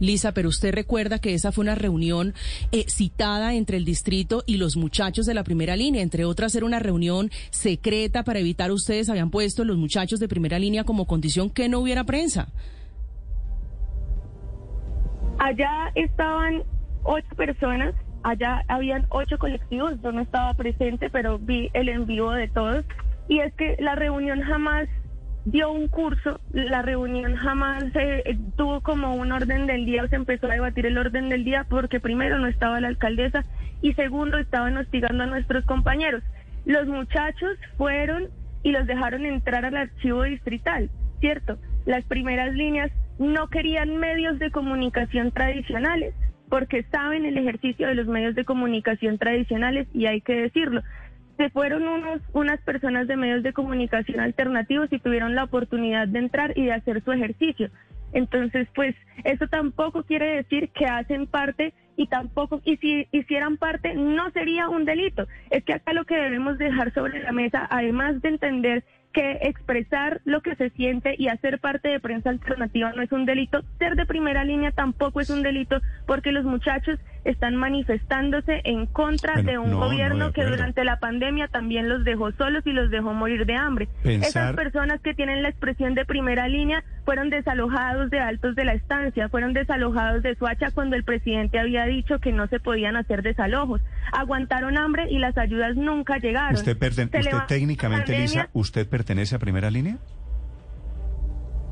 Lisa, 0.00 0.32
pero 0.32 0.48
usted 0.48 0.74
recuerda 0.74 1.20
que 1.20 1.34
esa 1.34 1.52
fue 1.52 1.62
una 1.62 1.76
reunión 1.76 2.34
eh, 2.72 2.84
citada 2.88 3.54
entre 3.54 3.76
el 3.76 3.84
distrito 3.84 4.42
y 4.46 4.56
los 4.56 4.76
muchachos 4.76 5.26
de 5.26 5.34
la 5.34 5.44
primera 5.44 5.76
línea. 5.76 6.02
Entre 6.02 6.24
otras, 6.24 6.54
era 6.54 6.66
una 6.66 6.80
reunión 6.80 7.30
secreta 7.50 8.24
para 8.24 8.40
evitar 8.40 8.72
ustedes 8.72 9.08
habían 9.08 9.30
puesto 9.30 9.64
los 9.64 9.76
muchachos 9.76 10.18
de 10.18 10.28
primera 10.28 10.58
línea 10.58 10.84
como 10.84 11.06
condición 11.06 11.50
que 11.50 11.68
no 11.68 11.80
hubiera 11.80 12.04
prensa. 12.04 12.48
Allá 15.38 15.92
estaban 15.94 16.62
ocho 17.04 17.34
personas. 17.36 17.94
Allá 18.22 18.62
habían 18.68 19.06
ocho 19.08 19.38
colectivos, 19.38 19.94
yo 20.02 20.12
no 20.12 20.20
estaba 20.20 20.52
presente, 20.52 21.08
pero 21.08 21.38
vi 21.38 21.70
el 21.72 21.88
en 21.88 22.06
vivo 22.06 22.32
de 22.32 22.48
todos. 22.48 22.84
Y 23.28 23.40
es 23.40 23.54
que 23.54 23.76
la 23.78 23.94
reunión 23.94 24.42
jamás 24.42 24.88
dio 25.44 25.70
un 25.70 25.88
curso, 25.88 26.40
la 26.52 26.82
reunión 26.82 27.36
jamás 27.36 27.84
eh, 27.94 28.38
tuvo 28.56 28.80
como 28.80 29.14
un 29.14 29.32
orden 29.32 29.66
del 29.66 29.86
día, 29.86 30.06
se 30.08 30.16
empezó 30.16 30.46
a 30.46 30.54
debatir 30.54 30.86
el 30.86 30.98
orden 30.98 31.28
del 31.28 31.44
día 31.44 31.66
porque 31.68 32.00
primero 32.00 32.38
no 32.38 32.46
estaba 32.46 32.80
la 32.80 32.88
alcaldesa 32.88 33.44
y 33.82 33.94
segundo 33.94 34.38
estaban 34.38 34.76
hostigando 34.76 35.24
a 35.24 35.26
nuestros 35.26 35.64
compañeros. 35.64 36.22
Los 36.66 36.86
muchachos 36.86 37.56
fueron 37.78 38.28
y 38.62 38.72
los 38.72 38.86
dejaron 38.86 39.24
entrar 39.24 39.64
al 39.64 39.76
archivo 39.76 40.24
distrital, 40.24 40.90
¿cierto? 41.20 41.58
Las 41.86 42.04
primeras 42.04 42.54
líneas 42.54 42.90
no 43.18 43.48
querían 43.48 43.96
medios 43.96 44.38
de 44.38 44.50
comunicación 44.50 45.30
tradicionales, 45.32 46.14
porque 46.50 46.82
saben 46.90 47.24
el 47.24 47.38
ejercicio 47.38 47.86
de 47.86 47.94
los 47.94 48.06
medios 48.06 48.34
de 48.34 48.44
comunicación 48.44 49.18
tradicionales 49.18 49.86
y 49.94 50.06
hay 50.06 50.20
que 50.20 50.34
decirlo. 50.34 50.82
Se 51.40 51.48
fueron 51.48 51.88
unos, 51.88 52.20
unas 52.34 52.60
personas 52.60 53.08
de 53.08 53.16
medios 53.16 53.42
de 53.42 53.54
comunicación 53.54 54.20
alternativos 54.20 54.92
y 54.92 54.98
tuvieron 54.98 55.34
la 55.34 55.44
oportunidad 55.44 56.06
de 56.06 56.18
entrar 56.18 56.52
y 56.54 56.66
de 56.66 56.74
hacer 56.74 57.02
su 57.02 57.12
ejercicio. 57.12 57.70
Entonces, 58.12 58.68
pues 58.74 58.94
eso 59.24 59.48
tampoco 59.48 60.02
quiere 60.02 60.36
decir 60.36 60.68
que 60.68 60.84
hacen 60.84 61.26
parte 61.26 61.72
y 61.96 62.08
tampoco, 62.08 62.60
y 62.66 62.76
si 62.76 63.06
hicieran 63.10 63.56
parte, 63.56 63.94
no 63.94 64.30
sería 64.32 64.68
un 64.68 64.84
delito. 64.84 65.26
Es 65.48 65.64
que 65.64 65.72
acá 65.72 65.94
lo 65.94 66.04
que 66.04 66.16
debemos 66.16 66.58
dejar 66.58 66.92
sobre 66.92 67.22
la 67.22 67.32
mesa, 67.32 67.66
además 67.70 68.20
de 68.20 68.28
entender 68.28 68.84
que 69.14 69.38
expresar 69.42 70.20
lo 70.24 70.40
que 70.40 70.54
se 70.56 70.68
siente 70.70 71.14
y 71.18 71.28
hacer 71.28 71.58
parte 71.58 71.88
de 71.88 72.00
prensa 72.00 72.30
alternativa 72.30 72.92
no 72.92 73.02
es 73.02 73.12
un 73.12 73.24
delito. 73.24 73.62
Ser 73.78 73.96
de 73.96 74.06
primera 74.06 74.44
línea 74.44 74.72
tampoco 74.72 75.20
es 75.20 75.30
un 75.30 75.42
delito 75.42 75.80
porque 76.06 76.32
los 76.32 76.44
muchachos 76.44 76.98
están 77.24 77.56
manifestándose 77.56 78.60
en 78.64 78.86
contra 78.86 79.42
de 79.42 79.58
un 79.58 79.72
gobierno 79.72 80.32
que 80.32 80.44
durante 80.44 80.84
la 80.84 80.98
pandemia 80.98 81.48
también 81.48 81.88
los 81.88 82.04
dejó 82.04 82.32
solos 82.32 82.66
y 82.66 82.72
los 82.72 82.90
dejó 82.90 83.12
morir 83.12 83.46
de 83.46 83.54
hambre. 83.54 83.88
Esas 84.04 84.54
personas 84.54 85.00
que 85.00 85.14
tienen 85.14 85.42
la 85.42 85.48
expresión 85.48 85.94
de 85.94 86.04
primera 86.04 86.48
línea 86.48 86.84
fueron 87.04 87.30
desalojados 87.30 88.10
de 88.10 88.20
altos 88.20 88.54
de 88.54 88.64
la 88.64 88.74
estancia, 88.74 89.28
fueron 89.28 89.52
desalojados 89.52 90.22
de 90.22 90.34
Suacha 90.36 90.70
cuando 90.70 90.96
el 90.96 91.04
presidente 91.04 91.58
había 91.58 91.84
dicho 91.84 92.18
que 92.18 92.32
no 92.32 92.46
se 92.46 92.60
podían 92.60 92.96
hacer 92.96 93.22
desalojos. 93.22 93.80
Aguantaron 94.12 94.78
hambre 94.78 95.06
y 95.10 95.18
las 95.18 95.36
ayudas 95.36 95.76
nunca 95.76 96.18
llegaron. 96.18 96.54
¿Usted, 96.54 96.76
técnicamente, 97.48 98.18
Lisa, 98.18 98.48
usted 98.52 98.88
pertenece 98.88 99.36
a 99.36 99.38
primera 99.38 99.70
línea? 99.70 99.98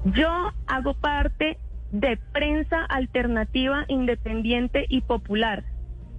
Yo 0.04 0.52
hago 0.66 0.94
parte 0.94 1.58
de 1.92 2.18
prensa 2.32 2.84
alternativa, 2.84 3.84
independiente 3.88 4.86
y 4.88 5.00
popular. 5.02 5.64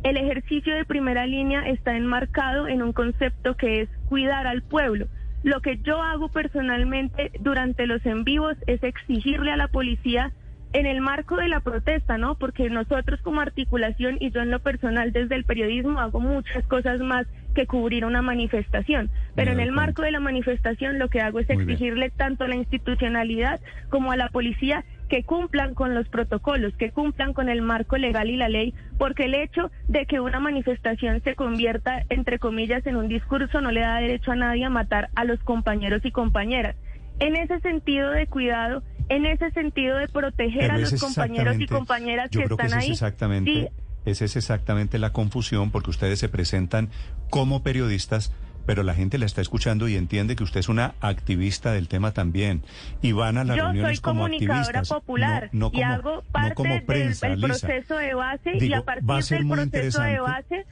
El 0.03 0.17
ejercicio 0.17 0.73
de 0.75 0.85
primera 0.85 1.27
línea 1.27 1.67
está 1.67 1.95
enmarcado 1.95 2.67
en 2.67 2.81
un 2.81 2.93
concepto 2.93 3.55
que 3.55 3.81
es 3.81 3.89
cuidar 4.07 4.47
al 4.47 4.63
pueblo. 4.63 5.07
Lo 5.43 5.61
que 5.61 5.77
yo 5.77 6.01
hago 6.01 6.29
personalmente 6.29 7.31
durante 7.39 7.85
los 7.85 8.05
en 8.05 8.23
vivos 8.23 8.55
es 8.67 8.81
exigirle 8.83 9.51
a 9.51 9.57
la 9.57 9.67
policía 9.67 10.31
en 10.71 10.85
el 10.85 11.01
marco 11.01 11.35
de 11.37 11.47
la 11.47 11.61
protesta, 11.61 12.17
¿no? 12.17 12.35
Porque 12.35 12.69
nosotros 12.69 13.19
como 13.21 13.41
articulación 13.41 14.17
y 14.19 14.31
yo 14.31 14.41
en 14.41 14.51
lo 14.51 14.59
personal 14.59 15.11
desde 15.11 15.35
el 15.35 15.43
periodismo 15.43 15.99
hago 15.99 16.19
muchas 16.19 16.65
cosas 16.67 16.99
más 16.99 17.25
que 17.55 17.65
cubrir 17.65 18.05
una 18.05 18.21
manifestación. 18.21 19.09
Pero 19.35 19.51
en 19.51 19.59
el 19.59 19.71
marco 19.71 20.03
de 20.03 20.11
la 20.11 20.19
manifestación 20.19 20.99
lo 20.99 21.09
que 21.09 21.21
hago 21.21 21.39
es 21.39 21.49
exigirle 21.49 22.11
tanto 22.11 22.43
a 22.43 22.47
la 22.47 22.55
institucionalidad 22.55 23.59
como 23.89 24.11
a 24.11 24.17
la 24.17 24.29
policía 24.29 24.85
que 25.09 25.23
cumplan 25.23 25.73
con 25.73 25.95
los 25.95 26.07
protocolos, 26.07 26.73
que 26.77 26.91
cumplan 26.91 27.33
con 27.33 27.49
el 27.49 27.61
marco 27.61 27.97
legal 27.97 28.29
y 28.29 28.37
la 28.37 28.47
ley, 28.47 28.73
porque 28.97 29.25
el 29.25 29.33
hecho 29.33 29.71
de 29.87 30.05
que 30.05 30.19
una 30.19 30.39
manifestación 30.39 31.21
se 31.23 31.35
convierta, 31.35 32.05
entre 32.09 32.39
comillas, 32.39 32.85
en 32.85 32.95
un 32.95 33.09
discurso 33.09 33.59
no 33.59 33.71
le 33.71 33.81
da 33.81 33.97
derecho 33.97 34.31
a 34.31 34.35
nadie 34.35 34.65
a 34.65 34.69
matar 34.69 35.09
a 35.15 35.25
los 35.25 35.39
compañeros 35.39 36.05
y 36.05 36.11
compañeras. 36.11 36.75
En 37.19 37.35
ese 37.35 37.59
sentido 37.59 38.11
de 38.11 38.27
cuidado, 38.27 38.83
en 39.09 39.25
ese 39.25 39.51
sentido 39.51 39.97
de 39.97 40.07
proteger 40.07 40.71
a 40.71 40.77
los 40.77 40.93
compañeros 40.93 41.59
y 41.59 41.65
compañeras 41.65 42.29
que 42.29 42.43
están 42.43 42.73
ahí. 42.73 42.91
Exactamente, 42.91 43.71
Esa 44.05 44.25
es 44.25 44.35
exactamente 44.35 44.99
la 44.99 45.11
confusión, 45.11 45.71
porque 45.71 45.89
ustedes 45.89 46.19
se 46.19 46.29
presentan 46.29 46.89
como 47.29 47.63
periodistas 47.63 48.31
pero 48.65 48.83
la 48.83 48.93
gente 48.93 49.17
la 49.17 49.25
está 49.25 49.41
escuchando 49.41 49.87
y 49.87 49.95
entiende 49.95 50.35
que 50.35 50.43
usted 50.43 50.59
es 50.59 50.69
una 50.69 50.93
activista 51.01 51.71
del 51.71 51.87
tema 51.87 52.11
también. 52.11 52.63
Y 53.01 53.11
van 53.11 53.37
a 53.37 53.43
las 53.43 53.57
reuniones 53.57 54.01
como 54.01 54.25
activistas. 54.25 54.89
popular 54.89 55.49
no, 55.51 55.71
como, 55.71 55.79
y 55.79 55.83
hago 55.83 56.23
parte 56.31 56.83
del, 56.87 57.41
proceso 57.41 57.97
de 57.97 58.13
base 58.13 58.57
y 58.59 58.73
a 58.73 58.81
partir 58.81 59.37
del 59.37 59.47
proceso 59.47 60.01
de 60.01 60.19
base 60.19 60.65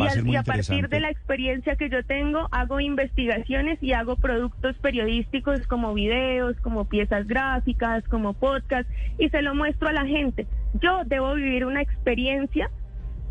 Va 0.00 0.06
a 0.06 0.10
ser 0.10 0.24
muy 0.24 0.34
y 0.34 0.36
a 0.36 0.42
partir 0.42 0.88
de 0.88 1.00
la 1.00 1.10
experiencia 1.10 1.76
que 1.76 1.88
yo 1.88 2.04
tengo, 2.04 2.48
hago 2.50 2.80
investigaciones 2.80 3.80
y 3.82 3.92
hago 3.92 4.16
productos 4.16 4.76
periodísticos 4.78 5.66
como 5.66 5.94
videos, 5.94 6.56
como 6.60 6.86
piezas 6.86 7.26
gráficas, 7.26 8.02
como 8.08 8.32
podcast, 8.32 8.88
y 9.18 9.28
se 9.28 9.42
lo 9.42 9.54
muestro 9.54 9.88
a 9.88 9.92
la 9.92 10.04
gente. 10.04 10.46
Yo 10.80 11.02
debo 11.06 11.34
vivir 11.34 11.64
una 11.64 11.82
experiencia, 11.82 12.70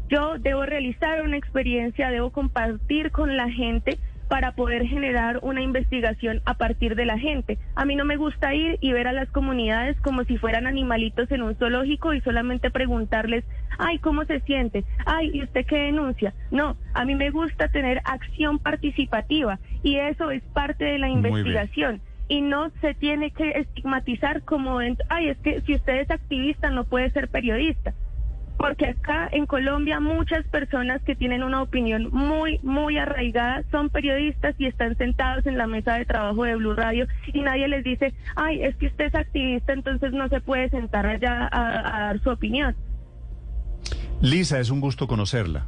yo 0.10 0.38
debo 0.40 0.66
realizar 0.66 1.22
una 1.22 1.38
experiencia, 1.38 2.12
debo 2.12 2.32
compartir 2.32 3.12
con 3.12 3.36
la 3.38 3.50
gente 3.50 3.98
para 4.28 4.54
poder 4.54 4.88
generar 4.88 5.40
una 5.44 5.62
investigación 5.62 6.42
a 6.46 6.56
partir 6.56 6.96
de 6.96 7.06
la 7.06 7.20
gente. 7.20 7.60
A 7.76 7.86
mí 7.86 7.96
no 7.96 8.04
me 8.04 8.18
gusta 8.18 8.54
ir 8.56 8.80
y 8.82 8.92
ver 8.92 9.08
a 9.08 9.14
las 9.14 9.30
comunidades 9.30 10.00
como 10.02 10.24
si 10.24 10.38
fueran 10.38 10.66
animalitos 10.66 11.30
en 11.32 11.44
un 11.44 11.56
zoológico 11.56 12.14
y 12.14 12.22
solamente 12.22 12.72
preguntarles, 12.72 13.44
ay, 13.78 14.00
¿cómo 14.00 14.26
se 14.26 14.40
siente? 14.40 14.86
Ay, 15.06 15.30
¿y 15.34 15.44
usted 15.44 15.66
qué 15.68 15.78
denuncia? 15.78 16.34
No, 16.50 16.78
a 16.94 17.06
mí 17.06 17.14
me 17.16 17.30
gusta 17.30 17.68
tener 17.68 18.02
acción 18.06 18.60
participativa 18.60 19.60
y 19.84 19.98
eso 19.98 20.32
es 20.32 20.42
parte 20.54 20.86
de 20.86 20.98
la 20.98 21.10
investigación. 21.10 22.02
Y 22.28 22.42
no 22.42 22.72
se 22.82 22.96
tiene 22.96 23.32
que 23.32 23.52
estigmatizar 23.52 24.42
como, 24.44 24.80
ay, 24.80 25.28
es 25.28 25.38
que 25.40 25.62
si 25.62 25.76
usted 25.76 26.02
es 26.02 26.10
activista 26.10 26.72
no 26.72 26.86
puede 26.86 27.12
ser 27.12 27.28
periodista 27.28 27.94
porque 28.64 28.88
acá 28.88 29.28
en 29.34 29.46
Colombia 29.46 30.00
muchas 30.00 30.46
personas 30.46 31.02
que 31.02 31.16
tienen 31.16 31.44
una 31.44 31.62
opinión 31.62 32.08
muy, 32.14 32.60
muy 32.64 32.98
arraigada 32.98 33.62
son 33.72 33.90
periodistas 33.90 34.56
y 34.58 34.68
están 34.68 34.96
sentados 34.96 35.46
en 35.48 35.58
la 35.58 35.68
mesa 35.68 35.96
de 35.96 36.06
trabajo 36.06 36.46
de 36.46 36.56
Blue 36.56 36.74
Radio 36.74 37.06
y 37.34 37.42
nadie 37.42 37.68
les 37.68 37.84
dice, 37.84 38.14
ay, 38.38 38.64
es 38.64 38.74
que 38.78 38.88
usted 38.88 39.08
es 39.08 39.16
activista, 39.16 39.74
entonces 39.74 40.14
no 40.14 40.30
se 40.30 40.40
puede 40.40 40.70
sentar 40.70 41.06
allá 41.06 41.50
a, 41.52 41.98
a 41.98 42.00
dar 42.06 42.24
su 42.24 42.30
opinión. 42.30 42.74
Lisa, 44.22 44.62
es 44.62 44.70
un 44.70 44.80
gusto 44.80 45.08
conocerla. 45.08 45.68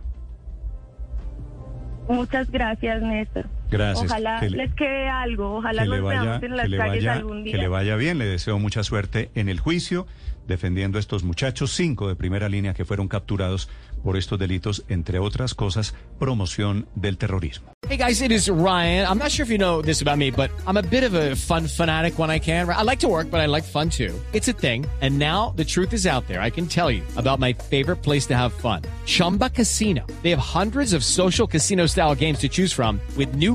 Muchas 2.08 2.49
gracias, 2.49 3.01
Néstor. 3.01 3.47
Gracias. 3.69 4.12
Ojalá 4.12 4.39
Que 4.39 4.49
le- 4.49 4.58
les 4.58 4.73
quede 4.75 5.08
algo, 5.10 5.58
ojalá 5.58 5.84
que 5.84 5.89
le 5.89 5.95
nos 5.97 6.06
vaya, 6.06 6.21
veamos 6.21 6.43
en 6.43 6.58
las 6.58 6.69
calles 6.69 6.78
vaya, 6.78 7.13
algún 7.13 7.43
día. 7.43 7.51
que 7.54 7.58
le 7.58 7.67
vaya 7.67 7.95
bien. 7.95 8.17
Le 8.17 8.25
deseo 8.25 8.60
mucha 8.60 8.84
suerte 8.84 9.32
en 9.36 9.49
el 9.49 9.60
juicio, 9.60 10.06
defendiendo 10.47 10.97
a 10.97 11.01
estos 11.01 11.23
muchachos, 11.23 11.71
cinco 11.71 12.08
de 12.08 12.15
primera 12.15 12.47
línea 12.49 12.73
que 12.73 12.86
fueron 12.86 13.08
capturados 13.08 13.67
por 14.04 14.17
estos 14.17 14.38
delitos, 14.38 14.84
entre 14.88 15.17
otras 15.17 15.56
cosas, 15.56 15.95
promoción 16.19 16.86
del 16.93 17.17
terrorismo. 17.17 17.71
Hey 17.89 17.97
guys, 17.97 18.21
it 18.21 18.32
is 18.32 18.47
Ryan. 18.49 19.06
I'm 19.08 19.17
not 19.17 19.30
sure 19.32 19.43
if 19.45 19.49
you 19.49 19.58
know 19.58 19.82
this 19.82 20.01
about 20.01 20.17
me, 20.17 20.30
but 20.32 20.49
I'm 20.67 20.78
a 20.78 20.82
bit 20.84 21.04
of 21.04 21.13
a 21.15 21.36
fun 21.36 21.67
fanatic 21.67 22.17
when 22.19 22.30
I 22.30 22.39
can. 22.39 22.67
I 22.69 22.84
like 22.84 22.99
to 22.99 23.08
work, 23.08 23.30
but 23.32 23.39
I 23.41 23.47
like 23.47 23.63
fun 23.63 23.89
too. 23.89 24.13
It's 24.34 24.47
a 24.47 24.54
thing. 24.54 24.86
And 25.01 25.17
now 25.19 25.54
the 25.56 25.65
truth 25.65 25.93
is 25.93 26.06
out 26.06 26.28
there. 26.28 26.39
I 26.41 26.51
can 26.51 26.67
tell 26.67 26.91
you 26.91 27.01
about 27.15 27.39
my 27.39 27.54
favorite 27.54 28.04
place 28.04 28.28
to 28.28 28.36
have 28.36 28.54
fun. 28.54 28.82
Chumba 29.06 29.49
Casino. 29.49 30.01
They 30.23 30.30
have 30.32 30.39
hundreds 30.39 30.93
of 30.93 31.04
social 31.04 31.47
casino 31.47 31.88
style 31.88 32.15
games 32.15 32.39
to 32.39 32.47
choose 32.47 32.73
from 32.73 32.99
with 33.17 33.34
new 33.36 33.55